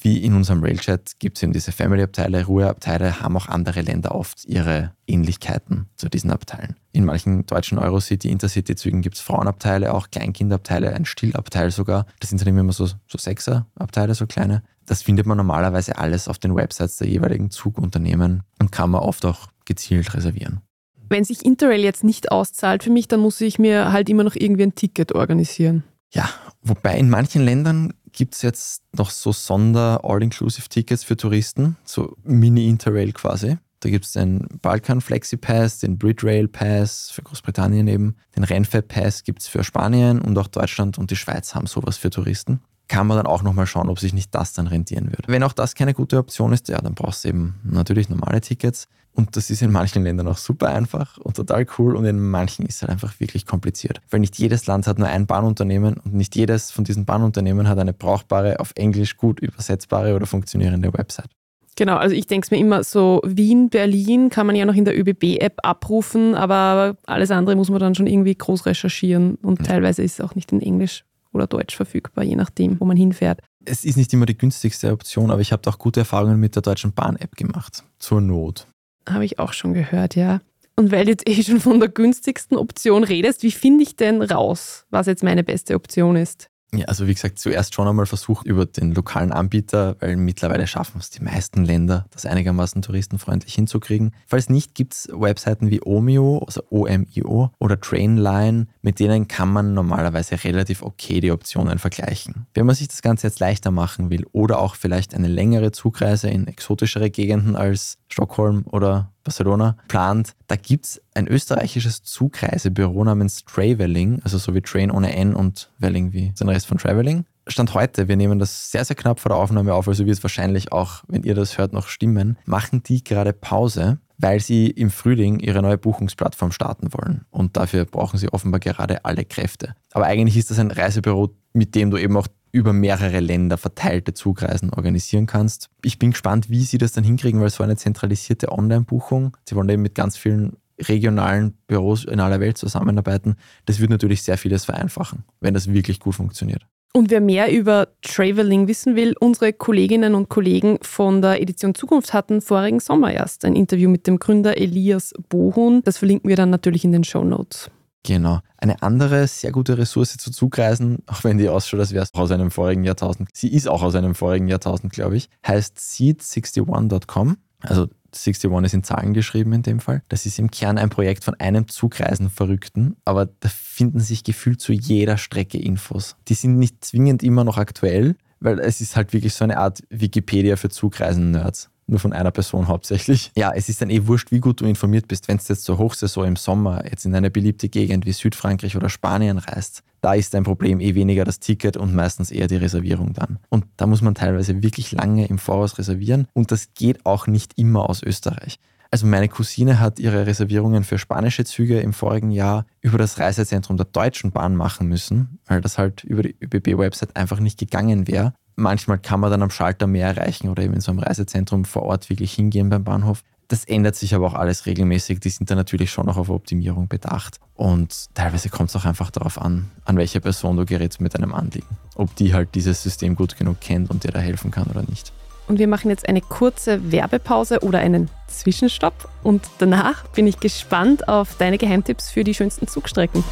wie 0.00 0.22
in 0.22 0.34
unserem 0.34 0.62
Railchat 0.62 1.18
gibt 1.18 1.38
es 1.38 1.42
eben 1.42 1.52
diese 1.52 1.72
Family-Abteile, 1.72 2.44
Ruheabteile, 2.44 3.20
haben 3.20 3.36
auch 3.36 3.48
andere 3.48 3.80
Länder 3.80 4.14
oft 4.14 4.44
ihre 4.44 4.92
Ähnlichkeiten 5.06 5.86
zu 5.96 6.08
diesen 6.08 6.30
Abteilen. 6.30 6.76
In 6.92 7.04
manchen 7.04 7.46
deutschen 7.46 7.78
Eurocity, 7.78 8.30
Intercity-Zügen 8.30 9.00
gibt 9.00 9.16
es 9.16 9.22
Frauenabteile, 9.22 9.94
auch 9.94 10.10
Kleinkindabteile, 10.10 10.92
ein 10.92 11.06
Stillabteil 11.06 11.70
sogar. 11.70 12.06
Das 12.20 12.30
sind 12.30 12.40
dann 12.40 12.56
immer 12.56 12.72
so, 12.72 12.86
so 12.86 13.18
Sechser-Abteile, 13.18 14.14
so 14.14 14.26
kleine. 14.26 14.62
Das 14.84 15.02
findet 15.02 15.26
man 15.26 15.36
normalerweise 15.36 15.96
alles 15.98 16.28
auf 16.28 16.38
den 16.38 16.54
Websites 16.54 16.96
der 16.96 17.08
jeweiligen 17.08 17.50
Zugunternehmen 17.50 18.42
und 18.58 18.72
kann 18.72 18.90
man 18.90 19.02
oft 19.02 19.24
auch 19.24 19.48
gezielt 19.64 20.14
reservieren. 20.14 20.60
Wenn 21.08 21.24
sich 21.24 21.44
Interrail 21.44 21.82
jetzt 21.82 22.04
nicht 22.04 22.30
auszahlt 22.30 22.84
für 22.84 22.90
mich, 22.90 23.08
dann 23.08 23.20
muss 23.20 23.40
ich 23.40 23.58
mir 23.58 23.92
halt 23.92 24.10
immer 24.10 24.24
noch 24.24 24.34
irgendwie 24.34 24.64
ein 24.64 24.74
Ticket 24.74 25.14
organisieren. 25.14 25.84
Ja, 26.12 26.28
wobei 26.62 26.98
in 26.98 27.10
manchen 27.10 27.42
Ländern 27.42 27.92
gibt 28.18 28.34
es 28.34 28.42
jetzt 28.42 28.82
noch 28.96 29.10
so 29.10 29.32
Sonder-All-Inclusive-Tickets 29.32 31.04
für 31.04 31.16
Touristen, 31.16 31.76
so 31.84 32.16
Mini-Interrail 32.24 33.12
quasi. 33.12 33.58
Da 33.78 33.90
gibt 33.90 34.06
es 34.06 34.12
den 34.12 34.48
Balkan 34.60 35.00
Flexi 35.00 35.36
Pass, 35.36 35.78
den 35.78 35.98
Brit 35.98 36.24
Rail 36.24 36.48
Pass 36.48 37.12
für 37.12 37.22
Großbritannien 37.22 37.86
eben, 37.86 38.16
den 38.34 38.42
Renfe 38.42 38.82
Pass 38.82 39.22
gibt 39.22 39.42
es 39.42 39.46
für 39.46 39.62
Spanien 39.62 40.20
und 40.20 40.36
auch 40.36 40.48
Deutschland 40.48 40.98
und 40.98 41.12
die 41.12 41.16
Schweiz 41.16 41.54
haben 41.54 41.68
sowas 41.68 41.96
für 41.96 42.10
Touristen. 42.10 42.60
Kann 42.88 43.06
man 43.06 43.18
dann 43.18 43.26
auch 43.26 43.42
nochmal 43.42 43.66
schauen, 43.66 43.88
ob 43.88 44.00
sich 44.00 44.14
nicht 44.14 44.34
das 44.34 44.54
dann 44.54 44.66
rentieren 44.66 45.06
würde. 45.06 45.24
Wenn 45.26 45.42
auch 45.42 45.52
das 45.52 45.74
keine 45.74 45.94
gute 45.94 46.18
Option 46.18 46.52
ist, 46.52 46.68
ja, 46.68 46.80
dann 46.80 46.94
brauchst 46.94 47.24
du 47.24 47.28
eben 47.28 47.54
natürlich 47.62 48.08
normale 48.08 48.40
Tickets. 48.40 48.88
Und 49.18 49.36
das 49.36 49.50
ist 49.50 49.62
in 49.62 49.72
manchen 49.72 50.04
Ländern 50.04 50.28
auch 50.28 50.38
super 50.38 50.68
einfach 50.68 51.18
und 51.18 51.34
total 51.34 51.66
cool 51.76 51.96
und 51.96 52.04
in 52.04 52.20
manchen 52.20 52.64
ist 52.66 52.76
es 52.76 52.82
halt 52.82 52.92
einfach 52.92 53.18
wirklich 53.18 53.46
kompliziert. 53.46 54.00
Weil 54.10 54.20
nicht 54.20 54.38
jedes 54.38 54.66
Land 54.68 54.86
hat 54.86 55.00
nur 55.00 55.08
ein 55.08 55.26
Bahnunternehmen 55.26 55.94
und 55.94 56.14
nicht 56.14 56.36
jedes 56.36 56.70
von 56.70 56.84
diesen 56.84 57.04
Bahnunternehmen 57.04 57.68
hat 57.68 57.80
eine 57.80 57.92
brauchbare, 57.92 58.60
auf 58.60 58.72
Englisch 58.76 59.16
gut 59.16 59.40
übersetzbare 59.40 60.14
oder 60.14 60.26
funktionierende 60.26 60.92
Website. 60.92 61.30
Genau, 61.74 61.96
also 61.96 62.14
ich 62.14 62.28
denke 62.28 62.44
es 62.44 62.50
mir 62.52 62.58
immer 62.58 62.84
so, 62.84 63.20
Wien, 63.24 63.70
Berlin 63.70 64.30
kann 64.30 64.46
man 64.46 64.54
ja 64.54 64.64
noch 64.64 64.74
in 64.74 64.84
der 64.84 64.96
ÖBB-App 64.96 65.58
abrufen, 65.64 66.36
aber 66.36 66.96
alles 67.06 67.30
andere 67.30 67.56
muss 67.56 67.70
man 67.70 67.80
dann 67.80 67.96
schon 67.96 68.06
irgendwie 68.06 68.36
groß 68.36 68.66
recherchieren 68.66 69.34
und 69.36 69.60
ja. 69.60 69.64
teilweise 69.64 70.02
ist 70.02 70.20
es 70.20 70.24
auch 70.24 70.34
nicht 70.34 70.52
in 70.52 70.60
Englisch 70.60 71.04
oder 71.38 71.46
Deutsch 71.46 71.76
verfügbar, 71.76 72.24
je 72.24 72.36
nachdem, 72.36 72.78
wo 72.80 72.84
man 72.84 72.96
hinfährt. 72.96 73.40
Es 73.64 73.84
ist 73.84 73.96
nicht 73.96 74.12
immer 74.12 74.26
die 74.26 74.36
günstigste 74.36 74.92
Option, 74.92 75.30
aber 75.30 75.40
ich 75.40 75.52
habe 75.52 75.68
auch 75.68 75.78
gute 75.78 76.00
Erfahrungen 76.00 76.38
mit 76.40 76.54
der 76.54 76.62
Deutschen 76.62 76.92
Bahn-App 76.92 77.36
gemacht. 77.36 77.84
Zur 77.98 78.20
Not. 78.20 78.66
Habe 79.08 79.24
ich 79.24 79.38
auch 79.38 79.52
schon 79.52 79.74
gehört, 79.74 80.16
ja. 80.16 80.40
Und 80.76 80.92
weil 80.92 81.04
du 81.04 81.10
jetzt 81.10 81.28
eh 81.28 81.42
schon 81.42 81.60
von 81.60 81.80
der 81.80 81.88
günstigsten 81.88 82.56
Option 82.56 83.02
redest, 83.02 83.42
wie 83.42 83.50
finde 83.50 83.82
ich 83.82 83.96
denn 83.96 84.22
raus, 84.22 84.86
was 84.90 85.06
jetzt 85.06 85.24
meine 85.24 85.42
beste 85.42 85.74
Option 85.74 86.14
ist? 86.16 86.48
Ja, 86.74 86.84
also 86.84 87.06
wie 87.06 87.14
gesagt, 87.14 87.38
zuerst 87.38 87.74
schon 87.74 87.88
einmal 87.88 88.04
versucht 88.04 88.46
über 88.46 88.66
den 88.66 88.92
lokalen 88.92 89.32
Anbieter, 89.32 89.96
weil 90.00 90.16
mittlerweile 90.16 90.66
schaffen 90.66 90.98
es 91.00 91.08
die 91.08 91.22
meisten 91.22 91.64
Länder, 91.64 92.04
das 92.10 92.26
einigermaßen 92.26 92.82
touristenfreundlich 92.82 93.54
hinzukriegen. 93.54 94.12
Falls 94.26 94.50
nicht, 94.50 94.74
gibt 94.74 94.92
es 94.92 95.08
Webseiten 95.10 95.70
wie 95.70 95.80
Omio, 95.82 96.42
also 96.46 96.62
OMIO 96.68 97.52
oder 97.58 97.80
Trainline, 97.80 98.66
mit 98.82 99.00
denen 99.00 99.28
kann 99.28 99.50
man 99.50 99.72
normalerweise 99.72 100.44
relativ 100.44 100.82
okay 100.82 101.20
die 101.20 101.32
Optionen 101.32 101.78
vergleichen. 101.78 102.46
Wenn 102.52 102.66
man 102.66 102.74
sich 102.74 102.88
das 102.88 103.00
Ganze 103.00 103.28
jetzt 103.28 103.40
leichter 103.40 103.70
machen 103.70 104.10
will 104.10 104.26
oder 104.32 104.58
auch 104.58 104.74
vielleicht 104.74 105.14
eine 105.14 105.28
längere 105.28 105.72
Zugreise 105.72 106.28
in 106.28 106.46
exotischere 106.46 107.08
Gegenden 107.08 107.56
als 107.56 107.96
Stockholm 108.08 108.64
oder 108.66 109.10
Barcelona 109.24 109.76
plant, 109.88 110.34
da 110.46 110.56
gibt 110.56 110.86
es 110.86 111.02
ein 111.14 111.26
österreichisches 111.26 112.02
Zugreisebüro 112.02 113.04
namens 113.04 113.44
Traveling, 113.44 114.20
also 114.24 114.38
so 114.38 114.54
wie 114.54 114.62
Train 114.62 114.90
ohne 114.90 115.14
N 115.14 115.34
und 115.34 115.70
Welling 115.78 116.12
wie 116.12 116.32
den 116.32 116.48
Rest 116.48 116.66
von 116.66 116.78
Traveling. 116.78 117.24
Stand 117.46 117.72
heute, 117.74 118.08
wir 118.08 118.16
nehmen 118.16 118.38
das 118.38 118.70
sehr, 118.70 118.84
sehr 118.84 118.96
knapp 118.96 119.20
vor 119.20 119.30
der 119.30 119.38
Aufnahme 119.38 119.72
auf, 119.72 119.88
also 119.88 120.04
wird 120.04 120.16
es 120.16 120.22
wahrscheinlich 120.22 120.72
auch, 120.72 121.02
wenn 121.08 121.22
ihr 121.22 121.34
das 121.34 121.56
hört, 121.56 121.72
noch 121.72 121.88
stimmen, 121.88 122.36
machen 122.44 122.82
die 122.82 123.02
gerade 123.02 123.32
Pause, 123.32 123.98
weil 124.18 124.40
sie 124.40 124.68
im 124.68 124.90
Frühling 124.90 125.38
ihre 125.38 125.62
neue 125.62 125.78
Buchungsplattform 125.78 126.52
starten 126.52 126.92
wollen. 126.92 127.24
Und 127.30 127.56
dafür 127.56 127.84
brauchen 127.84 128.18
sie 128.18 128.30
offenbar 128.32 128.60
gerade 128.60 129.04
alle 129.04 129.24
Kräfte. 129.24 129.74
Aber 129.92 130.06
eigentlich 130.06 130.36
ist 130.36 130.50
das 130.50 130.58
ein 130.58 130.70
Reisebüro, 130.70 131.34
mit 131.52 131.74
dem 131.74 131.90
du 131.90 131.96
eben 131.96 132.16
auch 132.16 132.28
über 132.52 132.72
mehrere 132.72 133.20
Länder 133.20 133.58
verteilte 133.58 134.14
Zugreisen 134.14 134.72
organisieren 134.72 135.26
kannst. 135.26 135.70
Ich 135.82 135.98
bin 135.98 136.12
gespannt, 136.12 136.50
wie 136.50 136.62
sie 136.62 136.78
das 136.78 136.92
dann 136.92 137.04
hinkriegen, 137.04 137.40
weil 137.40 137.50
so 137.50 137.62
eine 137.62 137.76
zentralisierte 137.76 138.50
Online-Buchung, 138.52 139.36
sie 139.48 139.54
wollen 139.54 139.68
eben 139.68 139.82
mit 139.82 139.94
ganz 139.94 140.16
vielen 140.16 140.56
regionalen 140.80 141.54
Büros 141.66 142.04
in 142.04 142.20
aller 142.20 142.40
Welt 142.40 142.58
zusammenarbeiten, 142.58 143.36
das 143.66 143.80
wird 143.80 143.90
natürlich 143.90 144.22
sehr 144.22 144.38
vieles 144.38 144.64
vereinfachen, 144.64 145.24
wenn 145.40 145.54
das 145.54 145.72
wirklich 145.72 146.00
gut 146.00 146.14
funktioniert. 146.14 146.66
Und 146.94 147.10
wer 147.10 147.20
mehr 147.20 147.52
über 147.52 147.88
Traveling 148.02 148.66
wissen 148.66 148.96
will, 148.96 149.14
unsere 149.20 149.52
Kolleginnen 149.52 150.14
und 150.14 150.28
Kollegen 150.28 150.78
von 150.82 151.20
der 151.20 151.40
Edition 151.40 151.74
Zukunft 151.74 152.14
hatten 152.14 152.40
vorigen 152.40 152.80
Sommer 152.80 153.12
erst 153.12 153.44
ein 153.44 153.54
Interview 153.54 153.90
mit 153.90 154.06
dem 154.06 154.18
Gründer 154.18 154.56
Elias 154.56 155.12
Bohun. 155.28 155.82
Das 155.84 155.98
verlinken 155.98 156.28
wir 156.28 156.36
dann 156.36 156.50
natürlich 156.50 156.84
in 156.84 156.92
den 156.92 157.04
Show 157.04 157.24
Notes. 157.24 157.70
Genau. 158.04 158.40
Eine 158.56 158.82
andere 158.82 159.26
sehr 159.26 159.52
gute 159.52 159.76
Ressource 159.76 160.16
zu 160.16 160.30
Zugreisen, 160.30 160.98
auch 161.06 161.24
wenn 161.24 161.38
die 161.38 161.48
ausschaut, 161.48 161.80
als 161.80 161.92
wäre 161.92 162.04
es 162.04 162.14
aus 162.14 162.30
einem 162.30 162.50
vorigen 162.50 162.84
Jahrtausend, 162.84 163.28
sie 163.34 163.52
ist 163.52 163.68
auch 163.68 163.82
aus 163.82 163.94
einem 163.94 164.14
vorigen 164.14 164.48
Jahrtausend, 164.48 164.92
glaube 164.92 165.16
ich, 165.16 165.28
heißt 165.46 165.78
seed61.com. 165.78 167.36
Also 167.60 167.88
61 168.12 168.50
ist 168.64 168.74
in 168.74 168.82
Zahlen 168.82 169.14
geschrieben 169.14 169.52
in 169.52 169.62
dem 169.62 169.80
Fall. 169.80 170.02
Das 170.08 170.26
ist 170.26 170.38
im 170.38 170.50
Kern 170.50 170.78
ein 170.78 170.90
Projekt 170.90 171.24
von 171.24 171.34
einem 171.34 171.68
Zugreisen-Verrückten, 171.68 172.96
aber 173.04 173.26
da 173.26 173.48
finden 173.48 174.00
sich 174.00 174.24
gefühlt 174.24 174.60
zu 174.60 174.72
jeder 174.72 175.18
Strecke 175.18 175.58
Infos. 175.58 176.16
Die 176.28 176.34
sind 176.34 176.58
nicht 176.58 176.84
zwingend 176.84 177.22
immer 177.22 177.44
noch 177.44 177.58
aktuell, 177.58 178.16
weil 178.40 178.60
es 178.60 178.80
ist 178.80 178.96
halt 178.96 179.12
wirklich 179.12 179.34
so 179.34 179.44
eine 179.44 179.58
Art 179.58 179.82
Wikipedia 179.90 180.56
für 180.56 180.70
Zugreisen-Nerds. 180.70 181.70
Nur 181.88 181.98
von 181.98 182.12
einer 182.12 182.30
Person 182.30 182.68
hauptsächlich. 182.68 183.32
Ja, 183.36 183.52
es 183.54 183.68
ist 183.68 183.80
dann 183.80 183.90
eh 183.90 184.06
wurscht, 184.06 184.30
wie 184.30 184.40
gut 184.40 184.60
du 184.60 184.66
informiert 184.66 185.08
bist, 185.08 185.28
wenn 185.28 185.38
es 185.38 185.48
jetzt 185.48 185.64
zur 185.64 185.78
Hochsaison 185.78 186.26
im 186.26 186.36
Sommer 186.36 186.84
jetzt 186.84 187.06
in 187.06 187.14
eine 187.14 187.30
beliebte 187.30 187.68
Gegend 187.68 188.06
wie 188.06 188.12
Südfrankreich 188.12 188.76
oder 188.76 188.88
Spanien 188.88 189.38
reist. 189.38 189.82
Da 190.00 190.14
ist 190.14 190.34
dein 190.34 190.44
Problem 190.44 190.80
eh 190.80 190.94
weniger 190.94 191.24
das 191.24 191.40
Ticket 191.40 191.76
und 191.76 191.94
meistens 191.94 192.30
eher 192.30 192.46
die 192.46 192.56
Reservierung 192.56 193.14
dann. 193.14 193.38
Und 193.48 193.64
da 193.76 193.86
muss 193.86 194.02
man 194.02 194.14
teilweise 194.14 194.62
wirklich 194.62 194.92
lange 194.92 195.26
im 195.26 195.38
Voraus 195.38 195.78
reservieren 195.78 196.28
und 196.34 196.52
das 196.52 196.74
geht 196.74 197.04
auch 197.04 197.26
nicht 197.26 197.58
immer 197.58 197.88
aus 197.88 198.02
Österreich. 198.02 198.58
Also 198.90 199.06
meine 199.06 199.28
Cousine 199.28 199.80
hat 199.80 199.98
ihre 199.98 200.26
Reservierungen 200.26 200.82
für 200.82 200.98
spanische 200.98 201.44
Züge 201.44 201.80
im 201.80 201.92
vorigen 201.92 202.30
Jahr 202.30 202.64
über 202.80 202.96
das 202.96 203.18
Reisezentrum 203.18 203.76
der 203.76 203.86
Deutschen 203.86 204.32
Bahn 204.32 204.56
machen 204.56 204.88
müssen, 204.88 205.40
weil 205.46 205.60
das 205.60 205.76
halt 205.76 206.04
über 206.04 206.22
die 206.22 206.36
ÖBB-Website 206.40 207.14
einfach 207.14 207.38
nicht 207.38 207.58
gegangen 207.58 208.08
wäre. 208.08 208.32
Manchmal 208.58 208.98
kann 208.98 209.20
man 209.20 209.30
dann 209.30 209.42
am 209.42 209.50
Schalter 209.50 209.86
mehr 209.86 210.08
erreichen 210.08 210.48
oder 210.48 210.64
eben 210.64 210.74
in 210.74 210.80
so 210.80 210.90
einem 210.90 210.98
Reisezentrum 210.98 211.64
vor 211.64 211.84
Ort 211.84 212.10
wirklich 212.10 212.34
hingehen 212.34 212.68
beim 212.68 212.82
Bahnhof. 212.82 213.22
Das 213.46 213.64
ändert 213.64 213.94
sich 213.94 214.16
aber 214.16 214.26
auch 214.26 214.34
alles 214.34 214.66
regelmäßig. 214.66 215.20
Die 215.20 215.30
sind 215.30 215.48
da 215.48 215.54
natürlich 215.54 215.92
schon 215.92 216.06
noch 216.06 216.16
auf 216.16 216.28
Optimierung 216.28 216.88
bedacht. 216.88 217.38
Und 217.54 218.12
teilweise 218.14 218.48
kommt 218.48 218.70
es 218.70 218.76
auch 218.76 218.84
einfach 218.84 219.12
darauf 219.12 219.40
an, 219.40 219.70
an 219.84 219.96
welche 219.96 220.20
Person 220.20 220.56
du 220.56 220.66
gerätst 220.66 221.00
mit 221.00 221.14
deinem 221.14 221.34
Anliegen. 221.34 221.68
Ob 221.94 222.16
die 222.16 222.34
halt 222.34 222.56
dieses 222.56 222.82
System 222.82 223.14
gut 223.14 223.38
genug 223.38 223.60
kennt 223.60 223.90
und 223.90 224.02
dir 224.02 224.10
da 224.10 224.18
helfen 224.18 224.50
kann 224.50 224.64
oder 224.64 224.82
nicht. 224.82 225.12
Und 225.46 225.60
wir 225.60 225.68
machen 225.68 225.88
jetzt 225.88 226.08
eine 226.08 226.20
kurze 226.20 226.90
Werbepause 226.90 227.60
oder 227.60 227.78
einen 227.78 228.10
Zwischenstopp. 228.26 229.08
Und 229.22 229.46
danach 229.58 230.08
bin 230.08 230.26
ich 230.26 230.40
gespannt 230.40 231.06
auf 231.08 231.36
deine 231.36 231.58
Geheimtipps 231.58 232.10
für 232.10 232.24
die 232.24 232.34
schönsten 232.34 232.66
Zugstrecken. 232.66 233.22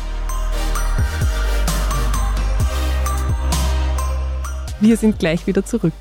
Wir 4.81 4.97
sind 4.97 5.19
gleich 5.19 5.47
wieder 5.47 5.65
zurück. 5.65 5.95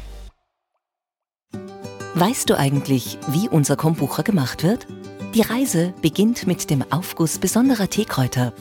Weißt 2.14 2.50
du 2.50 2.58
eigentlich, 2.58 3.18
wie 3.28 3.50
unser 3.50 3.76
Kombucha 3.76 4.22
gemacht 4.22 4.64
wird? 4.64 4.88
Die 5.34 5.42
Reise 5.42 5.94
beginnt 6.02 6.48
mit 6.48 6.70
dem 6.70 6.84
Aufguss 6.92 7.40
besonderer 7.40 7.90
Teekräuter. 7.90 8.54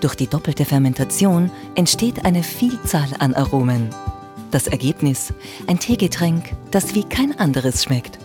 Durch 0.00 0.14
die 0.14 0.26
doppelte 0.26 0.64
Fermentation 0.64 1.50
entsteht 1.74 2.24
eine 2.24 2.42
Vielzahl 2.42 3.08
an 3.18 3.34
Aromen. 3.34 3.90
Das 4.50 4.66
Ergebnis: 4.66 5.32
ein 5.66 5.78
Teegetränk, 5.78 6.52
das 6.70 6.94
wie 6.94 7.04
kein 7.04 7.38
anderes 7.38 7.84
schmeckt. 7.84 8.18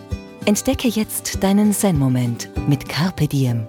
Entdecke 0.44 0.88
jetzt 0.88 1.42
deinen 1.42 1.72
Zen-Moment 1.72 2.50
mit 2.68 2.88
Carpe 2.88 3.28
Diem. 3.28 3.68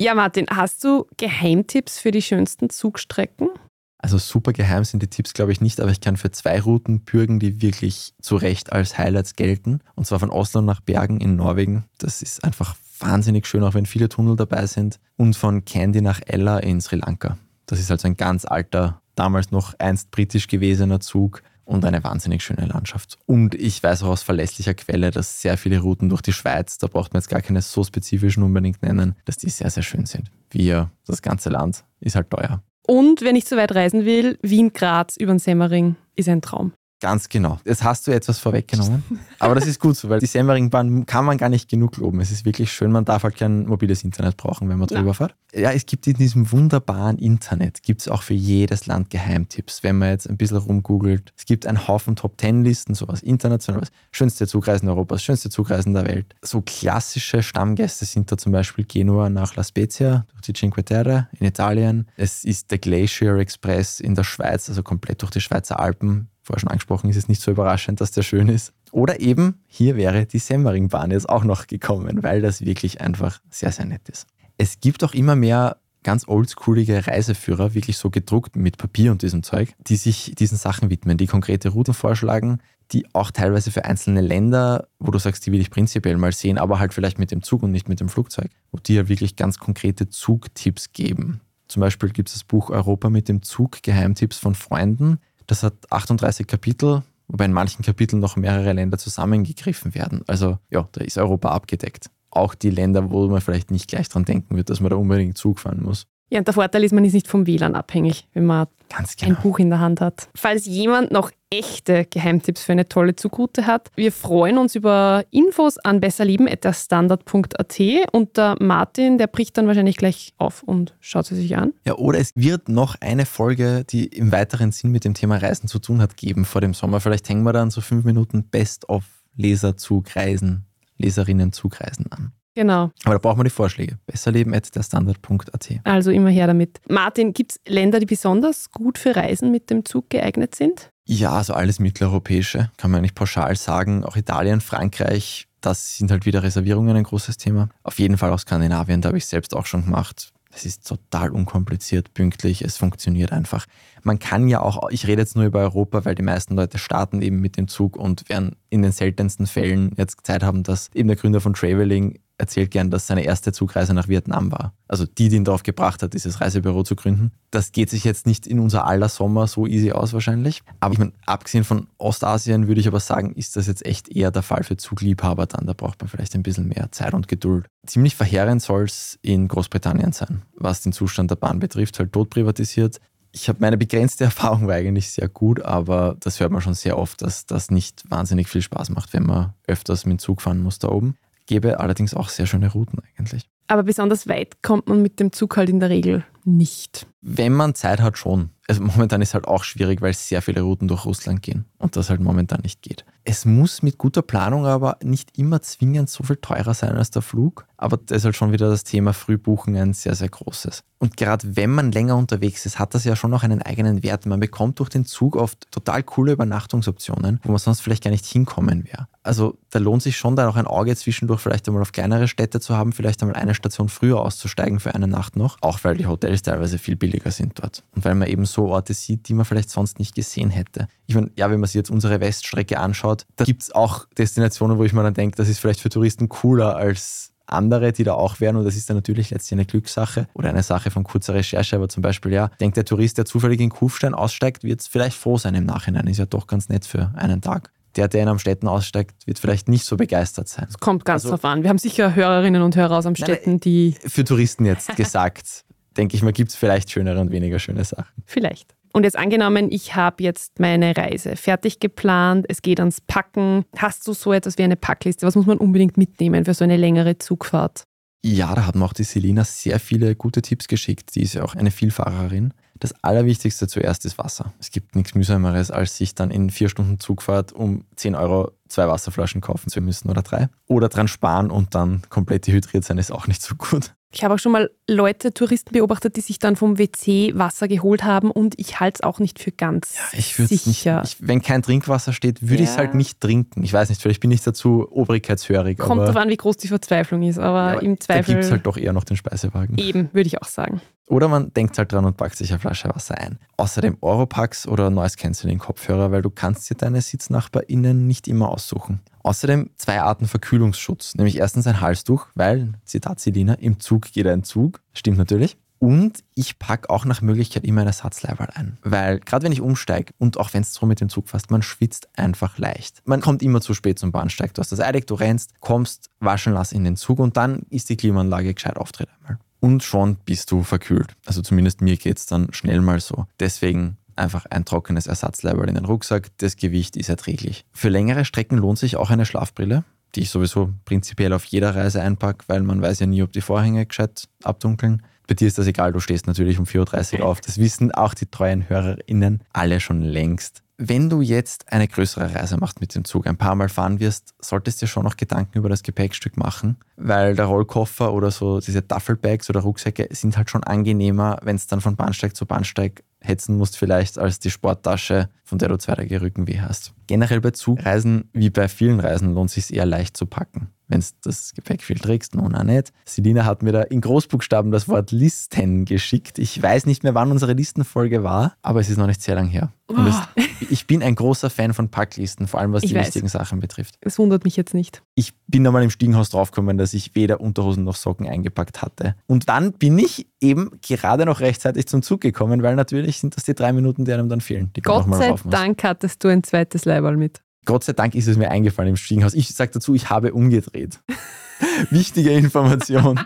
Ja, 0.00 0.14
Martin, 0.14 0.46
hast 0.48 0.82
du 0.82 1.04
Geheimtipps 1.18 1.98
für 1.98 2.10
die 2.10 2.22
schönsten 2.22 2.70
Zugstrecken? 2.70 3.50
Also 3.98 4.16
super 4.16 4.54
geheim 4.54 4.82
sind 4.82 5.02
die 5.02 5.08
Tipps, 5.08 5.34
glaube 5.34 5.52
ich, 5.52 5.60
nicht, 5.60 5.78
aber 5.78 5.90
ich 5.90 6.00
kann 6.00 6.16
für 6.16 6.30
zwei 6.30 6.58
Routen 6.58 7.00
bürgen, 7.00 7.38
die 7.38 7.60
wirklich 7.60 8.14
zu 8.22 8.36
Recht 8.36 8.72
als 8.72 8.96
Highlights 8.96 9.36
gelten. 9.36 9.80
Und 9.96 10.06
zwar 10.06 10.18
von 10.18 10.30
Oslo 10.30 10.62
nach 10.62 10.80
Bergen 10.80 11.20
in 11.20 11.36
Norwegen. 11.36 11.84
Das 11.98 12.22
ist 12.22 12.42
einfach 12.44 12.76
wahnsinnig 12.98 13.46
schön, 13.46 13.62
auch 13.62 13.74
wenn 13.74 13.84
viele 13.84 14.08
Tunnel 14.08 14.36
dabei 14.36 14.64
sind. 14.64 14.98
Und 15.18 15.36
von 15.36 15.66
Candy 15.66 16.00
nach 16.00 16.22
Ella 16.24 16.60
in 16.60 16.80
Sri 16.80 16.96
Lanka. 16.96 17.36
Das 17.66 17.78
ist 17.78 17.90
also 17.90 18.08
ein 18.08 18.16
ganz 18.16 18.46
alter, 18.46 19.02
damals 19.16 19.50
noch 19.50 19.74
einst 19.78 20.10
britisch 20.12 20.48
gewesener 20.48 21.00
Zug 21.00 21.42
und 21.70 21.84
eine 21.84 22.02
wahnsinnig 22.02 22.42
schöne 22.42 22.66
Landschaft. 22.66 23.16
Und 23.26 23.54
ich 23.54 23.80
weiß 23.82 24.02
auch 24.02 24.08
aus 24.08 24.22
verlässlicher 24.24 24.74
Quelle, 24.74 25.12
dass 25.12 25.40
sehr 25.40 25.56
viele 25.56 25.78
Routen 25.78 26.08
durch 26.08 26.20
die 26.20 26.32
Schweiz, 26.32 26.78
da 26.78 26.88
braucht 26.88 27.14
man 27.14 27.20
jetzt 27.20 27.28
gar 27.28 27.42
keine 27.42 27.62
so 27.62 27.84
spezifischen 27.84 28.42
unbedingt 28.42 28.82
nennen, 28.82 29.14
dass 29.24 29.36
die 29.36 29.50
sehr, 29.50 29.70
sehr 29.70 29.84
schön 29.84 30.04
sind. 30.04 30.30
Wir, 30.50 30.90
das 31.06 31.22
ganze 31.22 31.48
Land, 31.48 31.84
ist 32.00 32.16
halt 32.16 32.28
teuer. 32.28 32.62
Und 32.86 33.22
wenn 33.22 33.36
ich 33.36 33.44
so 33.44 33.56
weit 33.56 33.72
reisen 33.72 34.04
will, 34.04 34.36
Wien-Graz 34.42 35.16
über 35.16 35.32
den 35.32 35.38
Semmering 35.38 35.94
ist 36.16 36.28
ein 36.28 36.42
Traum. 36.42 36.72
Ganz 37.00 37.30
genau. 37.30 37.58
Jetzt 37.64 37.82
hast 37.82 38.06
du 38.06 38.10
etwas 38.10 38.38
vorweggenommen. 38.38 39.02
Aber 39.38 39.54
das 39.54 39.66
ist 39.66 39.80
gut 39.80 39.96
so, 39.96 40.10
weil 40.10 40.20
die 40.20 40.26
Semmeringbahn 40.26 41.06
kann 41.06 41.24
man 41.24 41.38
gar 41.38 41.48
nicht 41.48 41.68
genug 41.68 41.96
loben. 41.96 42.20
Es 42.20 42.30
ist 42.30 42.44
wirklich 42.44 42.70
schön. 42.70 42.92
Man 42.92 43.06
darf 43.06 43.22
halt 43.22 43.36
kein 43.36 43.66
mobiles 43.66 44.04
Internet 44.04 44.36
brauchen, 44.36 44.68
wenn 44.68 44.78
man 44.78 44.86
drüber 44.86 45.06
ja. 45.06 45.12
fährt. 45.14 45.34
Ja, 45.54 45.72
es 45.72 45.86
gibt 45.86 46.06
in 46.06 46.14
diesem 46.14 46.52
wunderbaren 46.52 47.18
Internet, 47.18 47.82
gibt 47.82 48.02
es 48.02 48.08
auch 48.08 48.22
für 48.22 48.34
jedes 48.34 48.86
Land 48.86 49.08
Geheimtipps. 49.10 49.82
Wenn 49.82 49.98
man 49.98 50.10
jetzt 50.10 50.28
ein 50.28 50.36
bisschen 50.36 50.58
rumgoogelt, 50.58 51.32
es 51.36 51.46
gibt 51.46 51.66
einen 51.66 51.88
Haufen 51.88 52.16
Top-10-Listen, 52.16 52.94
sowas 52.94 53.22
internationales. 53.22 53.90
Schönste 54.12 54.46
Zugreisen 54.46 54.88
Europas, 54.88 55.22
schönste 55.24 55.48
Zugreisen 55.48 55.94
der 55.94 56.06
Welt. 56.06 56.34
So 56.42 56.60
klassische 56.60 57.42
Stammgäste 57.42 58.04
sind 58.04 58.30
da 58.30 58.36
zum 58.36 58.52
Beispiel 58.52 58.84
Genua 58.84 59.30
nach 59.30 59.56
La 59.56 59.64
Spezia, 59.64 60.26
durch 60.32 60.42
die 60.42 60.52
Cinque 60.52 60.84
Terre 60.84 61.28
in 61.38 61.46
Italien. 61.46 62.06
Es 62.16 62.44
ist 62.44 62.70
der 62.70 62.78
Glacier 62.78 63.36
Express 63.36 64.00
in 64.00 64.14
der 64.14 64.24
Schweiz, 64.24 64.68
also 64.68 64.82
komplett 64.82 65.22
durch 65.22 65.30
die 65.30 65.40
Schweizer 65.40 65.80
Alpen 65.80 66.28
vorher 66.50 66.60
schon 66.60 66.70
angesprochen, 66.70 67.10
ist 67.10 67.16
es 67.16 67.28
nicht 67.28 67.40
so 67.40 67.50
überraschend, 67.50 68.00
dass 68.00 68.10
der 68.10 68.22
schön 68.22 68.48
ist. 68.48 68.72
Oder 68.90 69.20
eben, 69.20 69.60
hier 69.68 69.96
wäre 69.96 70.26
die 70.26 70.40
Semmeringbahn 70.40 71.12
jetzt 71.12 71.28
auch 71.28 71.44
noch 71.44 71.68
gekommen, 71.68 72.22
weil 72.22 72.42
das 72.42 72.64
wirklich 72.64 73.00
einfach 73.00 73.40
sehr, 73.50 73.70
sehr 73.70 73.86
nett 73.86 74.08
ist. 74.08 74.26
Es 74.58 74.80
gibt 74.80 75.04
auch 75.04 75.14
immer 75.14 75.36
mehr 75.36 75.76
ganz 76.02 76.26
oldschoolige 76.26 77.06
Reiseführer, 77.06 77.74
wirklich 77.74 77.98
so 77.98 78.10
gedruckt 78.10 78.56
mit 78.56 78.78
Papier 78.78 79.12
und 79.12 79.22
diesem 79.22 79.42
Zeug, 79.42 79.74
die 79.78 79.96
sich 79.96 80.34
diesen 80.36 80.58
Sachen 80.58 80.90
widmen, 80.90 81.18
die 81.18 81.26
konkrete 81.26 81.68
Routen 81.68 81.94
vorschlagen, 81.94 82.58
die 82.92 83.06
auch 83.14 83.30
teilweise 83.30 83.70
für 83.70 83.84
einzelne 83.84 84.20
Länder, 84.20 84.88
wo 84.98 85.10
du 85.10 85.18
sagst, 85.18 85.46
die 85.46 85.52
will 85.52 85.60
ich 85.60 85.70
prinzipiell 85.70 86.16
mal 86.16 86.32
sehen, 86.32 86.58
aber 86.58 86.80
halt 86.80 86.94
vielleicht 86.94 87.18
mit 87.18 87.30
dem 87.30 87.42
Zug 87.42 87.62
und 87.62 87.70
nicht 87.70 87.88
mit 87.88 88.00
dem 88.00 88.08
Flugzeug, 88.08 88.50
wo 88.72 88.78
die 88.78 88.94
ja 88.94 89.08
wirklich 89.08 89.36
ganz 89.36 89.58
konkrete 89.58 90.08
Zugtipps 90.08 90.92
geben. 90.92 91.42
Zum 91.68 91.80
Beispiel 91.80 92.08
gibt 92.08 92.30
es 92.30 92.34
das 92.34 92.44
Buch 92.44 92.70
Europa 92.70 93.10
mit 93.10 93.28
dem 93.28 93.42
Zug, 93.42 93.82
Geheimtipps 93.82 94.38
von 94.38 94.56
Freunden. 94.56 95.18
Das 95.50 95.64
hat 95.64 95.74
38 95.90 96.46
Kapitel, 96.46 97.02
wobei 97.26 97.46
in 97.46 97.52
manchen 97.52 97.84
Kapiteln 97.84 98.20
noch 98.20 98.36
mehrere 98.36 98.72
Länder 98.72 98.98
zusammengegriffen 98.98 99.96
werden. 99.96 100.22
Also 100.28 100.58
ja, 100.70 100.88
da 100.92 101.00
ist 101.00 101.18
Europa 101.18 101.50
abgedeckt. 101.50 102.08
Auch 102.30 102.54
die 102.54 102.70
Länder, 102.70 103.10
wo 103.10 103.26
man 103.26 103.40
vielleicht 103.40 103.72
nicht 103.72 103.88
gleich 103.88 104.08
dran 104.08 104.24
denken 104.24 104.54
wird, 104.54 104.70
dass 104.70 104.78
man 104.78 104.90
da 104.90 104.96
unbedingt 104.96 105.36
Zug 105.36 105.58
fahren 105.58 105.82
muss. 105.82 106.06
Ja, 106.30 106.38
und 106.38 106.46
der 106.46 106.54
Vorteil 106.54 106.84
ist, 106.84 106.92
man 106.92 107.04
ist 107.04 107.12
nicht 107.12 107.26
vom 107.26 107.46
WLAN 107.46 107.74
abhängig, 107.74 108.28
wenn 108.34 108.46
man 108.46 108.68
genau. 108.88 109.36
ein 109.36 109.42
Buch 109.42 109.58
in 109.58 109.68
der 109.70 109.80
Hand 109.80 110.00
hat. 110.00 110.28
Falls 110.34 110.64
jemand 110.66 111.10
noch 111.10 111.32
echte 111.50 112.04
Geheimtipps 112.04 112.62
für 112.62 112.70
eine 112.70 112.88
tolle 112.88 113.16
Zugroute 113.16 113.66
hat, 113.66 113.90
wir 113.96 114.12
freuen 114.12 114.56
uns 114.56 114.76
über 114.76 115.24
Infos 115.30 115.76
an 115.78 115.98
besserleben.standard.at 115.98 117.80
und 118.12 118.36
der 118.36 118.54
Martin, 118.60 119.18
der 119.18 119.26
bricht 119.26 119.58
dann 119.58 119.66
wahrscheinlich 119.66 119.96
gleich 119.96 120.32
auf 120.38 120.62
und 120.62 120.94
schaut 121.00 121.26
sie 121.26 121.34
sich 121.34 121.56
an. 121.56 121.72
Ja, 121.84 121.96
oder 121.96 122.20
es 122.20 122.30
wird 122.36 122.68
noch 122.68 122.94
eine 123.00 123.26
Folge, 123.26 123.84
die 123.90 124.06
im 124.06 124.30
weiteren 124.30 124.70
Sinn 124.70 124.92
mit 124.92 125.04
dem 125.04 125.14
Thema 125.14 125.38
Reisen 125.38 125.66
zu 125.66 125.80
tun 125.80 126.00
hat, 126.00 126.16
geben 126.16 126.44
vor 126.44 126.60
dem 126.60 126.74
Sommer. 126.74 127.00
Vielleicht 127.00 127.28
hängen 127.28 127.42
wir 127.42 127.52
dann 127.52 127.72
so 127.72 127.80
fünf 127.80 128.04
Minuten 128.04 128.44
Best-of 128.44 129.04
Leserzugreisen, 129.36 130.66
Leserinnenzugreisen 130.98 132.06
an. 132.12 132.32
Genau. 132.54 132.90
Aber 133.04 133.14
da 133.14 133.18
braucht 133.18 133.36
man 133.36 133.44
die 133.44 133.50
Vorschläge. 133.50 133.98
Besserleben.derstandard.at. 134.06 135.80
Also 135.84 136.10
immer 136.10 136.30
her 136.30 136.46
damit. 136.46 136.80
Martin, 136.88 137.32
gibt 137.32 137.52
es 137.52 137.60
Länder, 137.66 138.00
die 138.00 138.06
besonders 138.06 138.70
gut 138.70 138.98
für 138.98 139.14
Reisen 139.14 139.50
mit 139.50 139.70
dem 139.70 139.84
Zug 139.84 140.10
geeignet 140.10 140.54
sind? 140.54 140.90
Ja, 141.04 141.32
also 141.32 141.54
alles 141.54 141.80
mitteleuropäische, 141.80 142.70
kann 142.76 142.90
man 142.90 143.02
nicht 143.02 143.14
pauschal 143.14 143.56
sagen. 143.56 144.04
Auch 144.04 144.16
Italien, 144.16 144.60
Frankreich, 144.60 145.48
das 145.60 145.96
sind 145.96 146.10
halt 146.10 146.26
wieder 146.26 146.42
Reservierungen 146.42 146.96
ein 146.96 147.04
großes 147.04 147.36
Thema. 147.36 147.68
Auf 147.82 147.98
jeden 147.98 148.16
Fall 148.16 148.30
auch 148.30 148.38
Skandinavien, 148.38 149.00
da 149.00 149.08
habe 149.08 149.18
ich 149.18 149.26
selbst 149.26 149.54
auch 149.54 149.66
schon 149.66 149.84
gemacht. 149.84 150.32
Es 150.52 150.66
ist 150.66 150.86
total 150.86 151.30
unkompliziert, 151.30 152.12
pünktlich, 152.12 152.62
es 152.62 152.76
funktioniert 152.76 153.32
einfach. 153.32 153.66
Man 154.02 154.18
kann 154.18 154.48
ja 154.48 154.60
auch, 154.60 154.90
ich 154.90 155.06
rede 155.06 155.22
jetzt 155.22 155.36
nur 155.36 155.44
über 155.44 155.60
Europa, 155.60 156.04
weil 156.04 156.16
die 156.16 156.22
meisten 156.22 156.56
Leute 156.56 156.78
starten 156.78 157.22
eben 157.22 157.40
mit 157.40 157.56
dem 157.56 157.68
Zug 157.68 157.96
und 157.96 158.28
werden 158.28 158.56
in 158.68 158.82
den 158.82 158.90
seltensten 158.90 159.46
Fällen 159.46 159.92
jetzt 159.96 160.18
Zeit 160.24 160.42
haben, 160.42 160.64
dass 160.64 160.90
eben 160.92 161.08
der 161.08 161.16
Gründer 161.16 161.40
von 161.40 161.54
Traveling 161.54 162.18
erzählt 162.40 162.70
gern, 162.70 162.90
dass 162.90 163.06
seine 163.06 163.24
erste 163.24 163.52
Zugreise 163.52 163.94
nach 163.94 164.08
Vietnam 164.08 164.50
war. 164.50 164.72
Also 164.88 165.06
die, 165.06 165.28
die 165.28 165.36
ihn 165.36 165.44
darauf 165.44 165.62
gebracht 165.62 166.02
hat, 166.02 166.14
dieses 166.14 166.40
Reisebüro 166.40 166.82
zu 166.82 166.96
gründen. 166.96 167.30
Das 167.50 167.72
geht 167.72 167.90
sich 167.90 168.02
jetzt 168.04 168.26
nicht 168.26 168.46
in 168.46 168.58
unser 168.58 168.86
aller 168.86 169.08
Sommer 169.08 169.46
so 169.46 169.66
easy 169.66 169.92
aus 169.92 170.12
wahrscheinlich. 170.12 170.62
Aber 170.80 170.92
ich 170.92 170.98
meine, 170.98 171.12
abgesehen 171.26 171.64
von 171.64 171.86
Ostasien 171.98 172.66
würde 172.66 172.80
ich 172.80 172.88
aber 172.88 173.00
sagen, 173.00 173.32
ist 173.34 173.56
das 173.56 173.66
jetzt 173.66 173.84
echt 173.86 174.08
eher 174.08 174.30
der 174.30 174.42
Fall 174.42 174.64
für 174.64 174.76
Zugliebhaber 174.76 175.46
dann. 175.46 175.66
Da 175.66 175.72
braucht 175.72 176.00
man 176.00 176.08
vielleicht 176.08 176.34
ein 176.34 176.42
bisschen 176.42 176.68
mehr 176.68 176.90
Zeit 176.90 177.14
und 177.14 177.28
Geduld. 177.28 177.66
Ziemlich 177.86 178.16
verheerend 178.16 178.62
soll 178.62 178.84
es 178.84 179.18
in 179.22 179.46
Großbritannien 179.46 180.12
sein, 180.12 180.42
was 180.54 180.82
den 180.82 180.92
Zustand 180.92 181.30
der 181.30 181.36
Bahn 181.36 181.60
betrifft, 181.60 181.98
halt 181.98 182.12
tot 182.12 182.30
privatisiert 182.30 183.00
ich 183.32 183.48
habe 183.48 183.58
meine 183.60 183.76
begrenzte 183.76 184.24
Erfahrung 184.30 184.66
war 184.66 184.74
eigentlich 184.74 185.10
sehr 185.10 185.28
gut, 185.28 185.62
aber 185.62 186.16
das 186.20 186.40
hört 186.40 186.52
man 186.52 186.60
schon 186.60 186.74
sehr 186.74 186.98
oft, 186.98 187.22
dass 187.22 187.46
das 187.46 187.70
nicht 187.70 188.02
wahnsinnig 188.10 188.48
viel 188.48 188.62
Spaß 188.62 188.90
macht, 188.90 189.12
wenn 189.12 189.24
man 189.24 189.54
öfters 189.66 190.04
mit 190.04 190.12
dem 190.12 190.18
Zug 190.18 190.42
fahren 190.42 190.60
muss 190.60 190.78
da 190.78 190.88
oben. 190.88 191.16
Gäbe 191.50 191.80
allerdings 191.80 192.14
auch 192.14 192.28
sehr 192.28 192.46
schöne 192.46 192.70
Routen 192.70 193.00
eigentlich. 193.18 193.50
Aber 193.66 193.82
besonders 193.82 194.28
weit 194.28 194.62
kommt 194.62 194.86
man 194.86 195.02
mit 195.02 195.18
dem 195.18 195.32
Zug 195.32 195.56
halt 195.56 195.68
in 195.68 195.80
der 195.80 195.90
Regel 195.90 196.24
nicht. 196.44 197.08
Wenn 197.22 197.52
man 197.52 197.74
Zeit 197.74 198.00
hat, 198.00 198.16
schon. 198.16 198.50
Also 198.70 198.82
momentan 198.84 199.20
ist 199.20 199.34
halt 199.34 199.48
auch 199.48 199.64
schwierig, 199.64 200.00
weil 200.00 200.14
sehr 200.14 200.42
viele 200.42 200.60
Routen 200.60 200.86
durch 200.86 201.04
Russland 201.04 201.42
gehen 201.42 201.64
und 201.78 201.96
das 201.96 202.08
halt 202.08 202.20
momentan 202.20 202.60
nicht 202.62 202.82
geht. 202.82 203.04
Es 203.24 203.44
muss 203.44 203.82
mit 203.82 203.98
guter 203.98 204.22
Planung 204.22 204.64
aber 204.64 204.96
nicht 205.02 205.36
immer 205.36 205.60
zwingend 205.60 206.08
so 206.08 206.22
viel 206.22 206.36
teurer 206.36 206.72
sein 206.72 206.96
als 206.96 207.10
der 207.10 207.22
Flug. 207.22 207.66
Aber 207.76 207.96
das 207.96 208.18
ist 208.18 208.24
halt 208.26 208.36
schon 208.36 208.52
wieder 208.52 208.70
das 208.70 208.84
Thema 208.84 209.12
Frühbuchen 209.12 209.76
ein 209.76 209.92
sehr, 209.92 210.14
sehr 210.14 210.28
großes. 210.28 210.84
Und 210.98 211.16
gerade 211.16 211.56
wenn 211.56 211.70
man 211.70 211.92
länger 211.92 212.16
unterwegs 212.16 212.64
ist, 212.66 212.78
hat 212.78 212.94
das 212.94 213.04
ja 213.04 213.16
schon 213.16 213.30
noch 213.30 213.42
einen 213.42 213.62
eigenen 213.62 214.02
Wert. 214.02 214.26
Man 214.26 214.38
bekommt 214.38 214.78
durch 214.78 214.90
den 214.90 215.04
Zug 215.06 215.34
oft 215.34 215.70
total 215.70 216.02
coole 216.02 216.32
Übernachtungsoptionen, 216.32 217.40
wo 217.42 217.52
man 217.52 217.58
sonst 217.58 217.80
vielleicht 217.80 218.04
gar 218.04 218.10
nicht 218.10 218.26
hinkommen 218.26 218.84
wäre. 218.84 219.08
Also 219.22 219.58
da 219.70 219.78
lohnt 219.78 220.02
sich 220.02 220.16
schon 220.16 220.36
da 220.36 220.48
auch 220.48 220.56
ein 220.56 220.66
Auge 220.66 220.94
zwischendurch 220.94 221.40
vielleicht 221.40 221.66
einmal 221.68 221.82
auf 221.82 221.92
kleinere 221.92 222.28
Städte 222.28 222.60
zu 222.60 222.76
haben, 222.76 222.92
vielleicht 222.92 223.22
einmal 223.22 223.36
eine 223.36 223.54
Station 223.54 223.88
früher 223.88 224.20
auszusteigen 224.20 224.78
für 224.78 224.94
eine 224.94 225.06
Nacht 225.06 225.36
noch, 225.36 225.56
auch 225.62 225.78
weil 225.82 225.96
die 225.96 226.06
Hotels 226.06 226.42
teilweise 226.42 226.78
viel 226.78 226.96
billiger 226.96 227.09
sind 227.26 227.60
dort. 227.60 227.82
Und 227.94 228.04
weil 228.04 228.14
man 228.14 228.28
eben 228.28 228.44
so 228.44 228.68
Orte 228.68 228.94
sieht, 228.94 229.28
die 229.28 229.34
man 229.34 229.44
vielleicht 229.44 229.70
sonst 229.70 229.98
nicht 229.98 230.14
gesehen 230.14 230.50
hätte. 230.50 230.88
Ich 231.06 231.14
meine, 231.14 231.30
ja, 231.36 231.50
wenn 231.50 231.60
man 231.60 231.66
sich 231.66 231.74
jetzt 231.74 231.90
unsere 231.90 232.20
Weststrecke 232.20 232.78
anschaut, 232.78 233.26
da 233.36 233.44
gibt 233.44 233.62
es 233.62 233.74
auch 233.74 234.06
Destinationen, 234.16 234.78
wo 234.78 234.84
ich 234.84 234.92
mir 234.92 235.02
dann 235.02 235.14
denke, 235.14 235.36
das 235.36 235.48
ist 235.48 235.58
vielleicht 235.58 235.80
für 235.80 235.88
Touristen 235.88 236.28
cooler 236.28 236.76
als 236.76 237.30
andere, 237.52 237.92
die 237.92 238.04
da 238.04 238.14
auch 238.14 238.40
wären. 238.40 238.56
Und 238.56 238.64
das 238.64 238.76
ist 238.76 238.88
dann 238.88 238.96
natürlich 238.96 239.30
letztlich 239.30 239.52
eine 239.52 239.66
Glückssache 239.66 240.28
oder 240.34 240.48
eine 240.48 240.62
Sache 240.62 240.90
von 240.90 241.04
kurzer 241.04 241.34
Recherche. 241.34 241.76
Aber 241.76 241.88
zum 241.88 242.02
Beispiel, 242.02 242.32
ja, 242.32 242.48
denkt 242.60 242.76
der 242.76 242.84
Tourist, 242.84 243.18
der 243.18 243.24
zufällig 243.24 243.60
in 243.60 243.70
Kufstein 243.70 244.14
aussteigt, 244.14 244.64
wird 244.64 244.82
vielleicht 244.82 245.16
froh 245.16 245.38
sein 245.38 245.54
im 245.54 245.66
Nachhinein. 245.66 246.06
Ist 246.06 246.18
ja 246.18 246.26
doch 246.26 246.46
ganz 246.46 246.68
nett 246.68 246.84
für 246.84 247.12
einen 247.16 247.40
Tag. 247.40 247.70
Der, 247.96 248.06
der 248.06 248.22
in 248.22 248.28
am 248.28 248.38
Städten 248.38 248.68
aussteigt, 248.68 249.26
wird 249.26 249.40
vielleicht 249.40 249.68
nicht 249.68 249.84
so 249.84 249.96
begeistert 249.96 250.48
sein. 250.48 250.66
Es 250.68 250.78
kommt 250.78 251.04
ganz 251.04 251.24
also, 251.24 251.30
drauf 251.34 251.44
an. 251.44 251.64
Wir 251.64 251.70
haben 251.70 251.78
sicher 251.78 252.14
Hörerinnen 252.14 252.62
und 252.62 252.76
Hörer 252.76 252.98
aus 252.98 253.06
am 253.06 253.16
Städten, 253.16 253.58
die. 253.58 253.96
Für 254.06 254.22
Touristen 254.22 254.64
jetzt 254.64 254.94
gesagt, 254.96 255.64
denke 255.96 256.16
ich 256.16 256.22
mal, 256.22 256.32
gibt 256.32 256.50
es 256.50 256.56
vielleicht 256.56 256.90
schönere 256.90 257.20
und 257.20 257.30
weniger 257.30 257.58
schöne 257.58 257.84
Sachen. 257.84 258.22
Vielleicht. 258.26 258.74
Und 258.92 259.04
jetzt 259.04 259.16
angenommen, 259.16 259.70
ich 259.70 259.94
habe 259.94 260.22
jetzt 260.22 260.58
meine 260.58 260.96
Reise 260.96 261.36
fertig 261.36 261.78
geplant, 261.78 262.46
es 262.48 262.60
geht 262.62 262.80
ans 262.80 263.00
Packen. 263.00 263.64
Hast 263.76 264.06
du 264.08 264.12
so 264.12 264.32
etwas 264.32 264.58
wie 264.58 264.64
eine 264.64 264.76
Packliste? 264.76 265.26
Was 265.26 265.36
muss 265.36 265.46
man 265.46 265.58
unbedingt 265.58 265.96
mitnehmen 265.96 266.44
für 266.44 266.54
so 266.54 266.64
eine 266.64 266.76
längere 266.76 267.18
Zugfahrt? 267.18 267.84
Ja, 268.22 268.54
da 268.54 268.66
hat 268.66 268.74
mir 268.74 268.84
auch 268.84 268.92
die 268.92 269.04
Selina 269.04 269.44
sehr 269.44 269.78
viele 269.78 270.14
gute 270.14 270.42
Tipps 270.42 270.68
geschickt. 270.68 271.14
Die 271.14 271.22
ist 271.22 271.34
ja 271.34 271.44
auch 271.44 271.54
eine 271.54 271.70
Vielfahrerin. 271.70 272.52
Das 272.78 272.92
Allerwichtigste 273.02 273.68
zuerst 273.68 274.04
ist 274.04 274.18
Wasser. 274.18 274.52
Es 274.58 274.70
gibt 274.70 274.96
nichts 274.96 275.14
Mühsameres, 275.14 275.70
als 275.70 275.96
sich 275.96 276.14
dann 276.14 276.30
in 276.30 276.50
vier 276.50 276.68
Stunden 276.68 276.98
Zugfahrt 276.98 277.52
um 277.52 277.84
10 277.96 278.14
Euro 278.14 278.52
zwei 278.70 278.88
Wasserflaschen 278.88 279.40
kaufen 279.40 279.70
zu 279.70 279.80
müssen 279.80 280.10
oder 280.10 280.22
drei. 280.22 280.48
Oder 280.66 280.88
dran 280.88 281.08
sparen 281.08 281.50
und 281.50 281.74
dann 281.74 282.02
komplett 282.08 282.46
dehydriert 282.46 282.84
sein, 282.84 282.98
ist 282.98 283.12
auch 283.12 283.26
nicht 283.26 283.42
so 283.42 283.54
gut. 283.54 283.94
Ich 284.12 284.24
habe 284.24 284.34
auch 284.34 284.38
schon 284.40 284.50
mal 284.50 284.70
Leute, 284.88 285.32
Touristen 285.32 285.72
beobachtet, 285.72 286.16
die 286.16 286.20
sich 286.20 286.40
dann 286.40 286.56
vom 286.56 286.78
WC 286.78 287.32
Wasser 287.36 287.68
geholt 287.68 288.02
haben 288.02 288.32
und 288.32 288.58
ich 288.58 288.80
halte 288.80 288.96
es 288.96 289.02
auch 289.04 289.20
nicht 289.20 289.38
für 289.38 289.52
ganz 289.52 289.94
ja, 289.94 290.18
ich 290.18 290.34
sicher. 290.34 291.02
Nicht, 291.02 291.20
ich, 291.20 291.28
wenn 291.28 291.42
kein 291.42 291.62
Trinkwasser 291.62 292.12
steht, 292.12 292.42
würde 292.42 292.56
ja. 292.56 292.62
ich 292.64 292.70
es 292.70 292.76
halt 292.76 292.94
nicht 292.94 293.20
trinken. 293.20 293.62
Ich 293.62 293.72
weiß 293.72 293.88
nicht, 293.88 294.02
vielleicht 294.02 294.20
bin 294.20 294.32
ich 294.32 294.42
dazu 294.42 294.88
obrigkeitshörig. 294.90 295.78
Kommt 295.78 296.02
darauf 296.02 296.16
an, 296.16 296.28
wie 296.28 296.36
groß 296.36 296.56
die 296.56 296.66
Verzweiflung 296.66 297.22
ist, 297.22 297.38
aber 297.38 297.74
ja, 297.74 297.80
im 297.80 298.00
Zweifel. 298.00 298.22
Da 298.22 298.32
gibt 298.32 298.44
es 298.44 298.50
halt 298.50 298.66
doch 298.66 298.76
eher 298.76 298.92
noch 298.92 299.04
den 299.04 299.16
Speisewagen. 299.16 299.78
Eben, 299.78 300.10
würde 300.12 300.26
ich 300.26 300.42
auch 300.42 300.48
sagen. 300.48 300.80
Oder 301.06 301.28
man 301.28 301.52
denkt 301.52 301.78
halt 301.78 301.92
dran 301.92 302.04
und 302.04 302.16
packt 302.16 302.36
sich 302.36 302.50
eine 302.50 302.58
Flasche 302.58 302.88
Wasser 302.88 303.16
ein. 303.18 303.38
Außerdem 303.60 303.98
Oropax 304.00 304.66
oder 304.66 304.88
Noise 304.88 305.18
Cancelling 305.18 305.58
Kopfhörer, 305.58 306.10
weil 306.10 306.22
du 306.22 306.30
kannst 306.30 306.70
dir 306.70 306.76
deine 306.76 307.02
SitznachbarInnen 307.02 308.06
nicht 308.06 308.26
immer 308.26 308.48
aussuchen. 308.48 309.00
Außerdem 309.22 309.68
zwei 309.76 310.00
Arten 310.00 310.26
Verkühlungsschutz, 310.26 311.14
nämlich 311.16 311.36
erstens 311.36 311.66
ein 311.66 311.82
Halstuch, 311.82 312.28
weil, 312.34 312.72
Zitat 312.86 313.20
Selina, 313.20 313.52
im 313.52 313.78
Zug 313.78 314.12
geht 314.12 314.26
ein 314.26 314.44
Zug. 314.44 314.80
Stimmt 314.94 315.18
natürlich. 315.18 315.58
Und 315.78 316.24
ich 316.34 316.58
packe 316.58 316.88
auch 316.88 317.04
nach 317.04 317.20
Möglichkeit 317.20 317.64
immer 317.64 317.82
ein 317.82 317.86
Ersatzleiberl 317.86 318.48
ein. 318.54 318.78
Weil 318.82 319.20
gerade 319.20 319.44
wenn 319.44 319.52
ich 319.52 319.60
umsteige 319.60 320.14
und 320.16 320.38
auch 320.38 320.54
wenn 320.54 320.62
es 320.62 320.72
so 320.72 320.86
mit 320.86 321.02
dem 321.02 321.10
Zug 321.10 321.28
fast, 321.28 321.50
man 321.50 321.60
schwitzt 321.60 322.08
einfach 322.16 322.56
leicht. 322.56 323.02
Man 323.04 323.20
kommt 323.20 323.42
immer 323.42 323.60
zu 323.60 323.74
spät 323.74 323.98
zum 323.98 324.10
Bahnsteig. 324.10 324.54
Du 324.54 324.60
hast 324.60 324.72
das 324.72 324.80
eilig, 324.80 325.06
du 325.06 325.16
rennst, 325.16 325.60
kommst, 325.60 326.08
waschen 326.18 326.54
lass 326.54 326.72
in 326.72 326.84
den 326.84 326.96
Zug 326.96 327.18
und 327.18 327.36
dann 327.36 327.66
ist 327.68 327.90
die 327.90 327.98
Klimaanlage 327.98 328.54
gescheit 328.54 328.78
auftritt 328.78 329.10
einmal 329.18 329.38
und 329.60 329.82
schon 329.82 330.16
bist 330.24 330.50
du 330.50 330.62
verkühlt. 330.62 331.14
Also 331.26 331.42
zumindest 331.42 331.80
mir 331.80 331.96
geht 331.96 332.18
es 332.18 332.26
dann 332.26 332.52
schnell 332.52 332.80
mal 332.80 333.00
so. 333.00 333.26
Deswegen 333.38 333.98
einfach 334.16 334.46
ein 334.46 334.64
trockenes 334.64 335.06
Ersatzleiberl 335.06 335.68
in 335.68 335.74
den 335.74 335.84
Rucksack. 335.84 336.28
Das 336.38 336.56
Gewicht 336.56 336.96
ist 336.96 337.08
erträglich. 337.08 337.64
Für 337.72 337.88
längere 337.88 338.24
Strecken 338.24 338.58
lohnt 338.58 338.78
sich 338.78 338.96
auch 338.96 339.10
eine 339.10 339.26
Schlafbrille, 339.26 339.84
die 340.14 340.22
ich 340.22 340.30
sowieso 340.30 340.72
prinzipiell 340.84 341.32
auf 341.32 341.44
jeder 341.44 341.74
Reise 341.74 342.02
einpacke, 342.02 342.44
weil 342.48 342.62
man 342.62 342.82
weiß 342.82 343.00
ja 343.00 343.06
nie, 343.06 343.22
ob 343.22 343.32
die 343.32 343.40
Vorhänge 343.40 343.86
gescheit 343.86 344.28
abdunkeln. 344.42 345.02
Bei 345.26 345.34
dir 345.34 345.46
ist 345.46 345.58
das 345.58 345.66
egal, 345.66 345.92
du 345.92 346.00
stehst 346.00 346.26
natürlich 346.26 346.58
um 346.58 346.64
4.30 346.64 347.20
Uhr 347.20 347.26
auf. 347.26 347.40
Das 347.40 347.58
wissen 347.58 347.92
auch 347.92 348.14
die 348.14 348.26
treuen 348.26 348.68
HörerInnen 348.68 349.44
alle 349.52 349.78
schon 349.78 350.02
längst. 350.02 350.64
Wenn 350.82 351.10
du 351.10 351.20
jetzt 351.20 351.70
eine 351.70 351.86
größere 351.86 352.34
Reise 352.34 352.56
machst 352.56 352.80
mit 352.80 352.94
dem 352.94 353.04
Zug, 353.04 353.26
ein 353.26 353.36
paar 353.36 353.54
Mal 353.54 353.68
fahren 353.68 354.00
wirst, 354.00 354.32
solltest 354.40 354.80
du 354.80 354.86
dir 354.86 354.88
schon 354.88 355.04
noch 355.04 355.18
Gedanken 355.18 355.58
über 355.58 355.68
das 355.68 355.82
Gepäckstück 355.82 356.38
machen, 356.38 356.78
weil 356.96 357.36
der 357.36 357.44
Rollkoffer 357.44 358.14
oder 358.14 358.30
so 358.30 358.60
diese 358.60 358.80
Duffelbags 358.80 359.50
oder 359.50 359.60
Rucksäcke 359.60 360.08
sind 360.10 360.38
halt 360.38 360.48
schon 360.48 360.64
angenehmer, 360.64 361.38
wenn 361.42 361.56
es 361.56 361.66
dann 361.66 361.82
von 361.82 361.96
Bahnsteig 361.96 362.34
zu 362.34 362.46
Bahnsteig 362.46 363.04
hetzen 363.20 363.58
musst 363.58 363.76
vielleicht 363.76 364.18
als 364.18 364.38
die 364.38 364.48
Sporttasche, 364.48 365.28
von 365.44 365.58
der 365.58 365.68
du 365.68 365.76
zwei 365.76 365.96
Tage 365.96 366.22
Rückenweh 366.22 366.60
hast. 366.60 366.94
Generell 367.06 367.42
bei 367.42 367.50
Zugreisen, 367.50 368.30
wie 368.32 368.48
bei 368.48 368.66
vielen 368.66 369.00
Reisen, 369.00 369.34
lohnt 369.34 369.50
es 369.50 369.66
sich 369.66 369.76
eher 369.76 369.84
leicht 369.84 370.16
zu 370.16 370.24
packen 370.24 370.70
wenn 370.90 371.00
du 371.00 371.06
das 371.22 371.54
Gepäck 371.54 371.82
viel 371.82 371.98
trägst, 371.98 372.34
nun 372.34 372.54
auch 372.54 372.62
nicht. 372.64 372.92
Selina 373.04 373.44
hat 373.44 373.62
mir 373.62 373.72
da 373.72 373.82
in 373.82 374.00
Großbuchstaben 374.00 374.70
das 374.70 374.88
Wort 374.88 375.12
Listen 375.12 375.84
geschickt. 375.84 376.38
Ich 376.38 376.60
weiß 376.60 376.86
nicht 376.86 377.04
mehr, 377.04 377.14
wann 377.14 377.30
unsere 377.30 377.52
Listenfolge 377.52 378.22
war, 378.22 378.54
aber 378.62 378.80
es 378.80 378.90
ist 378.90 378.96
noch 378.96 379.06
nicht 379.06 379.22
sehr 379.22 379.36
lang 379.36 379.46
her. 379.46 379.72
Oh. 379.88 379.94
Es, 380.06 380.44
ich 380.70 380.86
bin 380.86 381.02
ein 381.02 381.14
großer 381.14 381.50
Fan 381.50 381.74
von 381.74 381.88
Packlisten, 381.88 382.46
vor 382.46 382.60
allem 382.60 382.72
was 382.72 382.82
ich 382.82 382.90
die 382.90 382.96
weiß. 382.96 383.06
wichtigen 383.06 383.28
Sachen 383.28 383.60
betrifft. 383.60 383.96
Es 384.00 384.18
wundert 384.18 384.44
mich 384.44 384.56
jetzt 384.56 384.74
nicht. 384.74 385.02
Ich 385.14 385.34
bin 385.46 385.66
einmal 385.66 385.82
im 385.82 385.90
Stiegenhaus 385.90 386.30
draufgekommen, 386.30 386.78
dass 386.78 386.94
ich 386.94 387.14
weder 387.14 387.40
Unterhosen 387.40 387.84
noch 387.84 387.96
Socken 387.96 388.26
eingepackt 388.26 388.82
hatte. 388.82 389.14
Und 389.26 389.48
dann 389.48 389.72
bin 389.72 389.98
ich 389.98 390.26
eben 390.40 390.72
gerade 390.82 391.24
noch 391.26 391.40
rechtzeitig 391.40 391.86
zum 391.86 392.02
Zug 392.02 392.20
gekommen, 392.20 392.62
weil 392.62 392.76
natürlich 392.76 393.18
sind 393.18 393.36
das 393.36 393.44
die 393.44 393.54
drei 393.54 393.72
Minuten, 393.72 394.04
die 394.04 394.12
einem 394.12 394.28
dann 394.28 394.40
fehlen. 394.40 394.70
Gott 394.82 395.06
sei 395.14 395.34
Dank 395.44 395.82
hattest 395.82 396.22
du 396.24 396.28
ein 396.28 396.42
zweites 396.42 396.84
Leiberl 396.84 397.16
mit. 397.16 397.42
Gott 397.64 397.84
sei 397.84 397.92
Dank 397.92 398.14
ist 398.14 398.26
es 398.26 398.36
mir 398.36 398.50
eingefallen 398.50 398.90
im 398.90 398.96
Stiegenhaus. 398.96 399.34
Ich 399.34 399.48
sage 399.54 399.72
dazu, 399.72 399.94
ich 399.94 400.10
habe 400.10 400.32
umgedreht. 400.32 401.00
Wichtige 401.90 402.30
Information. 402.30 403.20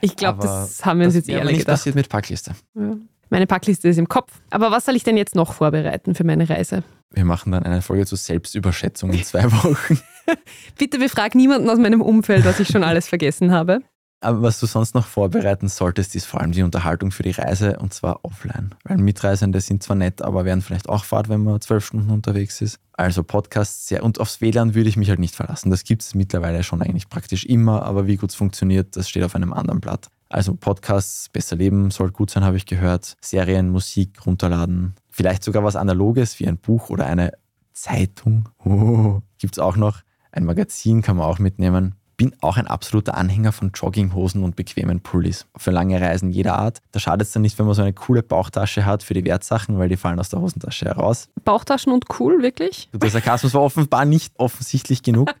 Ich 0.00 0.16
glaube, 0.16 0.42
das 0.42 0.84
haben 0.84 1.00
wir 1.00 1.06
uns 1.06 1.16
jetzt 1.16 1.28
ehrlich 1.28 1.46
nicht 1.46 1.58
gedacht. 1.60 1.74
passiert 1.74 1.94
mit 1.94 2.08
Packliste. 2.08 2.52
Ja. 2.74 2.96
Meine 3.30 3.46
Packliste 3.46 3.88
ist 3.88 3.98
im 3.98 4.08
Kopf. 4.08 4.40
Aber 4.50 4.70
was 4.70 4.84
soll 4.84 4.96
ich 4.96 5.04
denn 5.04 5.16
jetzt 5.16 5.34
noch 5.34 5.52
vorbereiten 5.52 6.14
für 6.14 6.24
meine 6.24 6.48
Reise? 6.48 6.82
Wir 7.10 7.24
machen 7.24 7.52
dann 7.52 7.62
eine 7.62 7.82
Folge 7.82 8.06
zur 8.06 8.18
Selbstüberschätzung 8.18 9.10
in 9.12 9.22
zwei 9.24 9.50
Wochen. 9.50 9.98
Bitte 10.78 10.98
befrag 10.98 11.34
niemanden 11.34 11.68
aus 11.70 11.78
meinem 11.78 12.02
Umfeld, 12.02 12.44
was 12.44 12.60
ich 12.60 12.68
schon 12.68 12.84
alles 12.84 13.08
vergessen 13.08 13.52
habe. 13.52 13.80
Aber 14.20 14.42
was 14.42 14.58
du 14.58 14.66
sonst 14.66 14.94
noch 14.94 15.06
vorbereiten 15.06 15.68
solltest, 15.68 16.16
ist 16.16 16.26
vor 16.26 16.40
allem 16.40 16.50
die 16.50 16.64
Unterhaltung 16.64 17.12
für 17.12 17.22
die 17.22 17.30
Reise 17.30 17.78
und 17.78 17.94
zwar 17.94 18.24
offline. 18.24 18.74
Weil 18.82 18.98
Mitreisende 18.98 19.60
sind 19.60 19.82
zwar 19.82 19.94
nett, 19.94 20.22
aber 20.22 20.44
werden 20.44 20.60
vielleicht 20.60 20.88
auch 20.88 21.04
Fahrt, 21.04 21.28
wenn 21.28 21.44
man 21.44 21.60
zwölf 21.60 21.86
Stunden 21.86 22.10
unterwegs 22.10 22.60
ist. 22.60 22.80
Also 22.94 23.22
Podcasts 23.22 23.86
sehr. 23.86 24.02
Und 24.02 24.18
aufs 24.18 24.40
WLAN 24.40 24.74
würde 24.74 24.88
ich 24.88 24.96
mich 24.96 25.08
halt 25.08 25.20
nicht 25.20 25.36
verlassen. 25.36 25.70
Das 25.70 25.84
gibt 25.84 26.02
es 26.02 26.16
mittlerweile 26.16 26.64
schon 26.64 26.82
eigentlich 26.82 27.08
praktisch 27.08 27.44
immer, 27.44 27.84
aber 27.84 28.08
wie 28.08 28.16
gut 28.16 28.30
es 28.30 28.36
funktioniert, 28.36 28.96
das 28.96 29.08
steht 29.08 29.22
auf 29.22 29.36
einem 29.36 29.52
anderen 29.52 29.80
Blatt. 29.80 30.08
Also 30.28 30.54
Podcasts, 30.54 31.28
besser 31.28 31.54
leben 31.54 31.92
soll 31.92 32.10
gut 32.10 32.30
sein, 32.30 32.44
habe 32.44 32.56
ich 32.56 32.66
gehört. 32.66 33.16
Serien, 33.20 33.70
Musik 33.70 34.26
runterladen. 34.26 34.94
Vielleicht 35.10 35.44
sogar 35.44 35.62
was 35.62 35.76
Analoges 35.76 36.40
wie 36.40 36.48
ein 36.48 36.58
Buch 36.58 36.90
oder 36.90 37.06
eine 37.06 37.32
Zeitung. 37.72 38.48
Oh, 38.64 39.20
gibt 39.38 39.54
es 39.54 39.58
auch 39.60 39.76
noch. 39.76 40.02
Ein 40.32 40.44
Magazin 40.44 41.02
kann 41.02 41.16
man 41.16 41.26
auch 41.26 41.38
mitnehmen 41.38 41.94
bin 42.18 42.34
auch 42.42 42.58
ein 42.58 42.66
absoluter 42.66 43.16
Anhänger 43.16 43.52
von 43.52 43.70
Jogginghosen 43.74 44.42
und 44.42 44.56
bequemen 44.56 45.00
Pullis. 45.00 45.46
Für 45.56 45.70
lange 45.70 45.98
Reisen 46.00 46.30
jeder 46.30 46.58
Art. 46.58 46.80
Da 46.92 47.00
schadet 47.00 47.28
es 47.28 47.32
dann 47.32 47.42
nicht, 47.42 47.58
wenn 47.58 47.64
man 47.64 47.74
so 47.74 47.80
eine 47.82 47.94
coole 47.94 48.22
Bauchtasche 48.22 48.84
hat 48.84 49.02
für 49.02 49.14
die 49.14 49.24
Wertsachen, 49.24 49.78
weil 49.78 49.88
die 49.88 49.96
fallen 49.96 50.18
aus 50.18 50.28
der 50.28 50.40
Hosentasche 50.40 50.84
heraus. 50.86 51.28
Bauchtaschen 51.44 51.92
und 51.92 52.04
cool, 52.20 52.42
wirklich? 52.42 52.90
Der 52.92 53.08
Sarkasmus 53.08 53.54
war 53.54 53.62
offenbar 53.62 54.04
nicht 54.04 54.34
offensichtlich 54.36 55.02
genug. 55.02 55.30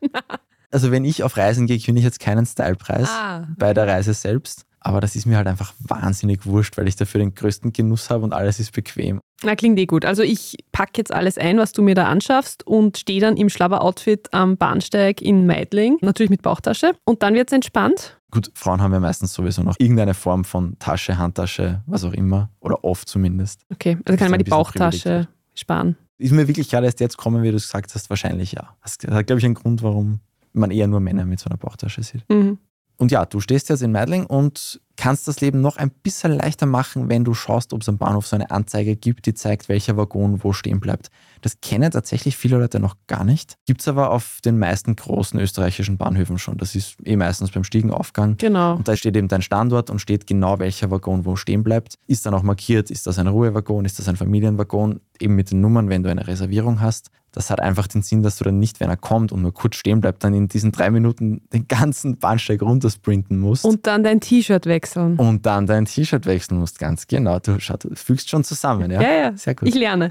Also 0.70 0.90
wenn 0.90 1.06
ich 1.06 1.22
auf 1.22 1.38
Reisen 1.38 1.66
gehe, 1.66 1.78
gewinne 1.78 1.98
ich 2.00 2.04
jetzt 2.04 2.20
keinen 2.20 2.44
Stylepreis 2.44 3.08
Ah. 3.08 3.46
bei 3.58 3.72
der 3.72 3.86
Reise 3.88 4.12
selbst. 4.12 4.66
Aber 4.80 5.00
das 5.00 5.16
ist 5.16 5.24
mir 5.24 5.38
halt 5.38 5.46
einfach 5.46 5.72
wahnsinnig 5.78 6.44
wurscht, 6.44 6.76
weil 6.76 6.86
ich 6.88 6.94
dafür 6.94 7.20
den 7.20 7.34
größten 7.34 7.72
Genuss 7.72 8.10
habe 8.10 8.22
und 8.24 8.34
alles 8.34 8.60
ist 8.60 8.72
bequem. 8.72 9.18
Na, 9.44 9.54
klingt 9.54 9.78
eh 9.78 9.86
gut. 9.86 10.04
Also 10.04 10.22
ich 10.22 10.56
packe 10.72 10.92
jetzt 10.96 11.12
alles 11.12 11.38
ein, 11.38 11.58
was 11.58 11.72
du 11.72 11.82
mir 11.82 11.94
da 11.94 12.06
anschaffst 12.06 12.66
und 12.66 12.98
stehe 12.98 13.20
dann 13.20 13.36
im 13.36 13.48
Schlabber-Outfit 13.48 14.32
am 14.32 14.56
Bahnsteig 14.56 15.22
in 15.22 15.46
Meidling, 15.46 15.98
natürlich 16.00 16.30
mit 16.30 16.42
Bauchtasche. 16.42 16.92
Und 17.04 17.22
dann 17.22 17.34
wird 17.34 17.48
es 17.48 17.52
entspannt. 17.52 18.18
Gut, 18.30 18.50
Frauen 18.54 18.82
haben 18.82 18.92
ja 18.92 19.00
meistens 19.00 19.32
sowieso 19.32 19.62
noch 19.62 19.76
irgendeine 19.78 20.14
Form 20.14 20.44
von 20.44 20.78
Tasche, 20.78 21.16
Handtasche, 21.16 21.82
was 21.86 22.04
auch 22.04 22.12
immer. 22.12 22.50
Oder 22.60 22.84
oft 22.84 23.08
zumindest. 23.08 23.62
Okay, 23.72 23.96
also 24.04 24.14
Ist 24.14 24.18
kann 24.18 24.26
ich 24.26 24.30
mal 24.32 24.38
die 24.38 24.50
Bauchtasche 24.50 25.28
sparen. 25.54 25.96
Ist 26.18 26.32
mir 26.32 26.48
wirklich 26.48 26.68
gerade 26.68 26.86
erst 26.86 26.98
jetzt 27.00 27.16
kommen, 27.16 27.42
wie 27.42 27.50
du 27.50 27.56
es 27.56 27.64
gesagt 27.64 27.94
hast, 27.94 28.10
wahrscheinlich 28.10 28.52
ja. 28.52 28.76
Das 28.82 28.98
hat, 29.08 29.26
glaube 29.26 29.38
ich, 29.38 29.44
einen 29.44 29.54
Grund, 29.54 29.82
warum 29.82 30.20
man 30.52 30.72
eher 30.72 30.88
nur 30.88 31.00
Männer 31.00 31.24
mit 31.24 31.38
so 31.38 31.48
einer 31.48 31.56
Bauchtasche 31.56 32.02
sieht. 32.02 32.28
Mhm. 32.28 32.58
Und 32.96 33.12
ja, 33.12 33.24
du 33.24 33.38
stehst 33.40 33.68
jetzt 33.68 33.82
in 33.82 33.92
Meidling 33.92 34.26
und 34.26 34.80
kannst 34.98 35.28
das 35.28 35.40
Leben 35.40 35.60
noch 35.60 35.76
ein 35.76 35.90
bisschen 35.90 36.32
leichter 36.32 36.66
machen, 36.66 37.08
wenn 37.08 37.24
du 37.24 37.32
schaust, 37.32 37.72
ob 37.72 37.82
es 37.82 37.88
am 37.88 37.98
Bahnhof 37.98 38.26
so 38.26 38.34
eine 38.34 38.50
Anzeige 38.50 38.96
gibt, 38.96 39.26
die 39.26 39.32
zeigt, 39.32 39.68
welcher 39.68 39.96
Waggon 39.96 40.42
wo 40.42 40.52
stehen 40.52 40.80
bleibt. 40.80 41.10
Das 41.40 41.60
kennen 41.60 41.90
tatsächlich 41.92 42.36
viele 42.36 42.58
Leute 42.58 42.80
noch 42.80 42.96
gar 43.06 43.24
nicht. 43.24 43.56
Gibt 43.64 43.80
es 43.80 43.86
aber 43.86 44.10
auf 44.10 44.40
den 44.44 44.58
meisten 44.58 44.96
großen 44.96 45.38
österreichischen 45.38 45.96
Bahnhöfen 45.96 46.36
schon. 46.36 46.58
Das 46.58 46.74
ist 46.74 46.96
eh 47.04 47.16
meistens 47.16 47.52
beim 47.52 47.62
Stiegenaufgang. 47.62 48.36
Genau. 48.38 48.74
Und 48.74 48.88
da 48.88 48.96
steht 48.96 49.16
eben 49.16 49.28
dein 49.28 49.40
Standort 49.42 49.88
und 49.88 50.00
steht 50.00 50.26
genau, 50.26 50.58
welcher 50.58 50.90
Waggon 50.90 51.24
wo 51.24 51.36
stehen 51.36 51.62
bleibt. 51.62 51.94
Ist 52.08 52.26
dann 52.26 52.34
auch 52.34 52.42
markiert, 52.42 52.90
ist 52.90 53.06
das 53.06 53.20
ein 53.20 53.28
Ruhewaggon, 53.28 53.84
ist 53.84 54.00
das 54.00 54.08
ein 54.08 54.16
Familienwaggon, 54.16 55.00
eben 55.20 55.36
mit 55.36 55.52
den 55.52 55.60
Nummern, 55.60 55.88
wenn 55.88 56.02
du 56.02 56.10
eine 56.10 56.26
Reservierung 56.26 56.80
hast. 56.80 57.10
Das 57.32 57.50
hat 57.50 57.60
einfach 57.60 57.86
den 57.86 58.02
Sinn, 58.02 58.22
dass 58.22 58.38
du 58.38 58.44
dann 58.44 58.58
nicht, 58.58 58.80
wenn 58.80 58.88
er 58.88 58.96
kommt 58.96 59.32
und 59.32 59.42
nur 59.42 59.52
kurz 59.52 59.76
stehen 59.76 60.00
bleibt, 60.00 60.24
dann 60.24 60.32
in 60.34 60.48
diesen 60.48 60.72
drei 60.72 60.90
Minuten 60.90 61.42
den 61.52 61.68
ganzen 61.68 62.16
Bahnsteig 62.18 62.62
runtersprinten 62.62 63.38
musst. 63.38 63.64
Und 63.64 63.86
dann 63.86 64.02
dein 64.02 64.20
T-Shirt 64.20 64.64
wechseln. 64.66 65.16
und 65.16 65.44
dann 65.46 65.66
dein 65.66 65.84
T-Shirt 65.84 66.24
wechseln 66.26 66.58
musst, 66.58 66.78
ganz 66.78 67.06
genau. 67.06 67.38
Du, 67.38 67.60
schau, 67.60 67.76
du 67.76 67.94
fügst 67.94 68.30
schon 68.30 68.44
zusammen, 68.44 68.90
ja? 68.90 69.02
Ja, 69.02 69.12
ja. 69.12 69.36
Sehr 69.36 69.54
gut. 69.54 69.68
Ich 69.68 69.74
lerne. 69.74 70.10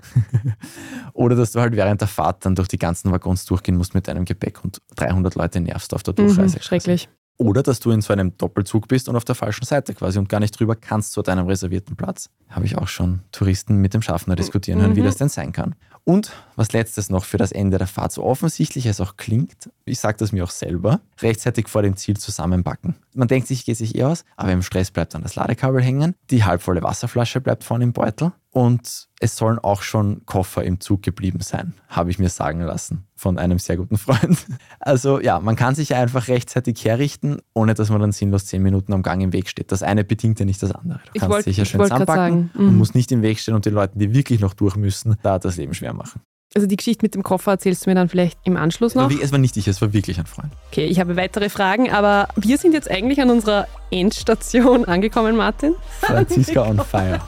Oder 1.14 1.36
dass 1.36 1.52
du 1.54 1.60
halt 1.60 1.76
während 1.76 2.02
der 2.02 2.08
Fahrt 2.08 2.46
dann 2.46 2.56
durch 2.56 2.68
die 2.68 2.78
ganzen 2.80 3.12
Waggons 3.12 3.46
durchgehen 3.46 3.76
musst 3.78 3.94
mit 3.96 4.08
deinem 4.08 4.26
Gepäck 4.26 4.64
und 4.64 4.82
300 4.96 5.36
Leute 5.36 5.60
nervst 5.60 5.94
auf 5.94 6.04
der 6.04 6.14
Mhm, 6.14 6.28
Durchreise. 6.28 6.62
schrecklich. 6.62 7.10
Oder 7.38 7.62
dass 7.62 7.80
du 7.80 7.92
in 7.92 8.02
so 8.02 8.14
einem 8.14 8.36
Doppelzug 8.38 8.88
bist 8.88 9.08
und 9.08 9.16
auf 9.16 9.24
der 9.24 9.36
falschen 9.36 9.64
Seite 9.66 9.94
quasi 9.94 10.18
und 10.18 10.28
gar 10.28 10.40
nicht 10.40 10.60
drüber 10.60 10.76
kannst 10.76 11.12
zu 11.12 11.22
deinem 11.22 11.46
reservierten 11.48 11.96
Platz. 11.96 12.30
Habe 12.50 12.66
ich 12.66 12.78
auch 12.78 12.88
schon 12.88 13.22
Touristen 13.32 13.78
mit 13.78 13.94
dem 13.94 14.02
Schaffner 14.02 14.36
diskutieren 14.36 14.82
hören, 14.82 14.96
wie 14.96 15.02
Mhm. 15.02 15.06
das 15.06 15.18
denn 15.18 15.30
sein 15.30 15.52
kann. 15.52 15.76
Und 16.04 16.32
was 16.56 16.72
letztes 16.72 17.10
noch 17.10 17.26
für 17.26 17.38
das 17.38 17.52
Ende 17.52 17.78
der 17.78 17.86
Fahrt, 17.86 18.14
so 18.14 18.24
offensichtlich 18.24 18.86
es 18.86 19.02
auch 19.02 19.18
klingt, 19.18 19.70
ich 19.84 20.00
sage 20.00 20.18
das 20.18 20.32
mir 20.32 20.46
auch 20.46 20.50
selber, 20.52 21.02
rechtzeitig 21.22 21.68
vor 21.68 21.82
dem 21.82 21.98
Ziel 21.98 22.16
zusammenbacken. 22.18 22.96
Man 23.14 23.28
denkt 23.28 23.50
sich, 23.50 23.66
geht 23.66 23.78
sich 23.78 23.94
eh 23.96 24.04
aus, 24.06 24.24
aber 24.38 24.54
im 24.54 24.62
Stress 24.62 24.90
bleibt 24.90 25.14
dann 25.14 25.22
das 25.22 25.36
Ladekabel 25.36 25.82
hängen, 25.82 26.16
die 26.32 26.46
halbvolle 26.46 26.82
Wasserflasche 26.82 27.42
bleibt 27.42 27.66
vorne 27.66 27.84
im 27.84 27.92
Beutel 27.94 28.32
und 28.58 29.08
es 29.20 29.36
sollen 29.36 29.60
auch 29.60 29.84
schon 29.84 30.26
Koffer 30.26 30.64
im 30.64 30.80
Zug 30.80 31.04
geblieben 31.04 31.42
sein, 31.42 31.76
habe 31.90 32.10
ich 32.10 32.18
mir 32.18 32.30
sagen 32.30 32.62
lassen 32.62 33.06
von 33.16 33.38
einem 33.38 33.60
sehr 33.60 33.78
guten 33.78 34.00
Freund. 34.00 34.36
Also 34.80 35.20
ja, 35.20 35.40
man 35.40 35.56
kann 35.56 35.76
sich 35.76 35.94
einfach 35.94 36.28
rechtzeitig 36.28 36.84
herrichten, 36.84 37.38
ohne 37.54 37.76
dass 37.76 37.90
man 37.90 38.00
dann 38.02 38.14
sinnlos 38.14 38.46
zehn 38.46 38.64
Minuten 38.64 38.94
am 38.94 39.04
Gang 39.04 39.22
im 39.22 39.32
Weg 39.32 39.48
steht. 39.50 39.72
Das 39.72 39.84
eine 39.84 40.04
bedingt 40.04 40.40
ja 40.40 40.46
nicht 40.46 40.64
das 40.64 40.72
andere. 40.72 41.00
Du 41.00 41.12
Ich 41.14 41.20
kannst 41.20 41.34
wollt- 41.36 41.46
dich 41.46 41.58
ja 41.58 41.66
schön 41.66 41.82
zusammenpacken 41.82 42.50
und 42.56 42.72
mhm. 42.72 42.78
musst 42.78 42.96
nicht 42.96 43.12
im 43.12 43.22
Weg 43.22 43.40
stehen 43.40 43.54
und 43.54 43.66
den 43.66 43.74
Leuten, 43.74 44.00
die 44.00 44.14
wirklich 44.16 44.40
noch 44.40 44.56
durch 44.56 44.76
müssen, 44.76 45.18
da 45.22 45.38
das 45.38 45.58
Leben 45.58 45.76
schwer 45.76 45.94
machen. 45.94 46.22
Also 46.56 46.66
die 46.66 46.78
Geschichte 46.78 47.06
mit 47.06 47.14
dem 47.14 47.22
Koffer 47.22 47.52
erzählst 47.52 47.86
du 47.86 47.90
mir 47.92 47.96
dann 47.96 48.10
vielleicht 48.10 48.40
im 48.46 48.58
Anschluss 48.58 48.96
noch. 48.96 49.12
Es 49.12 49.32
war 49.32 49.38
nicht 49.38 49.58
ich, 49.58 49.68
es 49.68 49.82
war 49.82 49.94
wirklich 49.94 50.18
ein 50.20 50.26
Freund. 50.26 50.52
Okay, 50.72 50.86
ich 50.86 51.00
habe 51.00 51.16
weitere 51.16 51.50
Fragen, 51.50 51.92
aber 51.92 52.30
wir 52.38 52.58
sind 52.58 52.74
jetzt 52.74 52.90
eigentlich 52.90 53.22
an 53.22 53.30
unserer 53.30 53.68
Endstation 53.92 54.86
angekommen, 54.86 55.36
Martin. 55.36 55.76
Franziska 56.02 56.64
on 56.64 56.80
fire. 56.86 57.20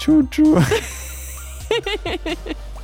Tschu, 0.00 0.22
tschu. 0.30 0.58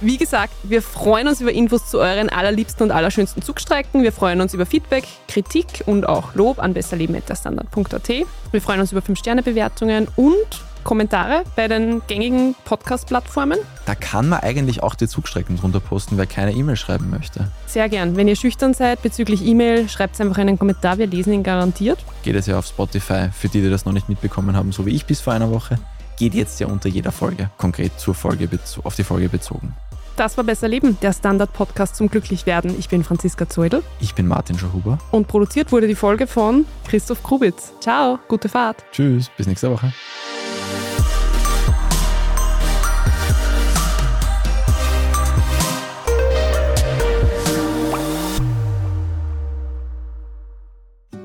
Wie 0.03 0.19
gesagt, 0.19 0.53
wir 0.65 0.83
freuen 0.83 1.27
uns 1.27 1.41
über 1.41 1.51
Infos 1.51 1.89
zu 1.89 1.99
euren 1.99 2.29
allerliebsten 2.29 2.85
und 2.85 2.93
allerschönsten 2.93 3.43
Zugstrecken. 3.43 4.03
Wir 4.03 4.13
freuen 4.13 4.43
uns 4.43 4.53
über 4.53 4.67
Feedback, 4.67 5.05
Kritik 5.27 5.83
und 5.87 6.07
auch 6.07 6.35
Lob 6.35 6.59
an 6.59 6.75
besserleben.derstandard.at. 6.75 8.09
Wir 8.09 8.61
freuen 8.61 8.81
uns 8.81 8.93
über 8.93 9.01
5-Sterne-Bewertungen 9.01 10.09
und 10.17 10.63
Kommentare 10.85 11.45
bei 11.57 11.67
den 11.67 12.03
gängigen 12.07 12.55
Podcast-Plattformen. 12.67 13.59
Da 13.87 13.95
kann 13.95 14.29
man 14.29 14.41
eigentlich 14.41 14.83
auch 14.83 14.95
die 14.95 15.09
Zugstrecken 15.09 15.57
drunter 15.57 15.81
posten, 15.81 16.19
wer 16.19 16.27
keine 16.27 16.53
E-Mail 16.53 16.77
schreiben 16.77 17.09
möchte. 17.09 17.51
Sehr 17.67 17.89
gern. 17.89 18.17
Wenn 18.17 18.29
ihr 18.29 18.37
schüchtern 18.37 18.75
seid 18.75 19.01
bezüglich 19.01 19.43
E-Mail, 19.43 19.89
schreibt 19.89 20.21
einfach 20.21 20.37
einen 20.37 20.59
Kommentar. 20.59 20.99
Wir 20.99 21.07
lesen 21.07 21.33
ihn 21.33 21.43
garantiert. 21.43 21.99
Geht 22.23 22.37
es 22.37 22.47
ja 22.47 22.59
auf 22.59 22.67
Spotify, 22.67 23.31
für 23.33 23.49
die, 23.49 23.63
die 23.63 23.71
das 23.71 23.87
noch 23.87 23.95
nicht 23.95 24.11
mitbekommen 24.11 24.55
haben, 24.55 24.71
so 24.73 24.85
wie 24.85 24.91
ich 24.91 25.07
bis 25.07 25.23
vor 25.23 25.33
einer 25.33 25.51
Woche. 25.51 25.79
Geht 26.17 26.35
jetzt 26.35 26.61
ja 26.61 26.67
unter 26.67 26.89
jeder 26.89 27.13
Folge, 27.13 27.51
konkret 27.59 27.99
zur 28.01 28.15
Folge 28.15 28.49
auf 28.85 28.97
die 28.97 29.05
Folge 29.05 29.29
bezogen. 29.29 29.75
Das 30.17 30.39
war 30.39 30.45
Besser 30.45 30.67
Leben, 30.67 30.99
der 31.03 31.13
Standard-Podcast 31.13 31.95
zum 31.95 32.09
Glücklichwerden. 32.09 32.75
Ich 32.79 32.89
bin 32.89 33.05
Franziska 33.05 33.51
Zeudel 33.51 33.83
Ich 34.01 34.15
bin 34.15 34.27
Martin 34.27 34.59
Schahuber. 34.59 34.99
und 35.11 35.29
produziert 35.29 35.73
wurde 35.73 35.87
die 35.87 35.95
Folge 35.95 36.27
von 36.27 36.65
Christoph 36.89 37.23
Krubitz. 37.23 37.75
Ciao, 37.81 38.19
gute 38.27 38.49
Fahrt. 38.49 38.83
Tschüss, 38.93 39.31
bis 39.37 39.47
nächste 39.47 39.71
Woche. 39.71 39.93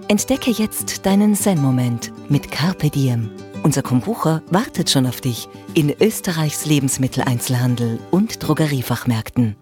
Entdecke 0.08 0.52
jetzt 0.52 1.06
deinen 1.06 1.36
Zen-Moment 1.36 2.12
mit 2.30 2.52
Carpe 2.52 2.90
Diem. 2.90 3.30
Unser 3.64 3.84
Kombucha 3.84 4.42
wartet 4.50 4.90
schon 4.90 5.06
auf 5.06 5.22
dich 5.22 5.48
in 5.76 5.94
Österreichs 6.02 6.66
Lebensmitteleinzelhandel 6.66 8.00
und 8.10 8.46
Drogeriefachmärkten. 8.46 9.56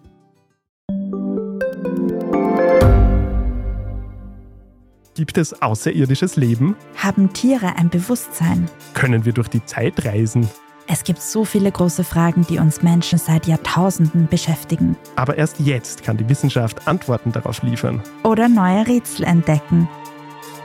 Gibt 5.16 5.38
es 5.38 5.62
außerirdisches 5.62 6.38
Leben? 6.38 6.78
Haben 6.96 7.34
Tiere 7.34 7.76
ein 7.76 7.90
Bewusstsein? 7.90 8.70
Können 8.94 9.26
wir 9.26 9.34
durch 9.34 9.50
die 9.50 9.66
Zeit 9.66 10.06
reisen? 10.06 10.48
Es 10.88 11.04
gibt 11.04 11.22
so 11.22 11.44
viele 11.44 11.70
große 11.70 12.06
Fragen, 12.06 12.48
die 12.50 12.58
uns 12.58 12.82
Menschen 12.82 13.20
seit 13.20 13.48
Jahrtausenden 13.48 14.28
beschäftigen. 14.28 14.96
Aber 15.18 15.38
erst 15.38 15.60
jetzt 15.60 16.04
kann 16.04 16.16
die 16.16 16.28
Wissenschaft 16.30 16.88
Antworten 16.88 17.34
darauf 17.34 17.62
liefern. 17.64 18.02
Oder 18.24 18.48
neue 18.48 18.88
Rätsel 18.88 19.26
entdecken. 19.26 19.90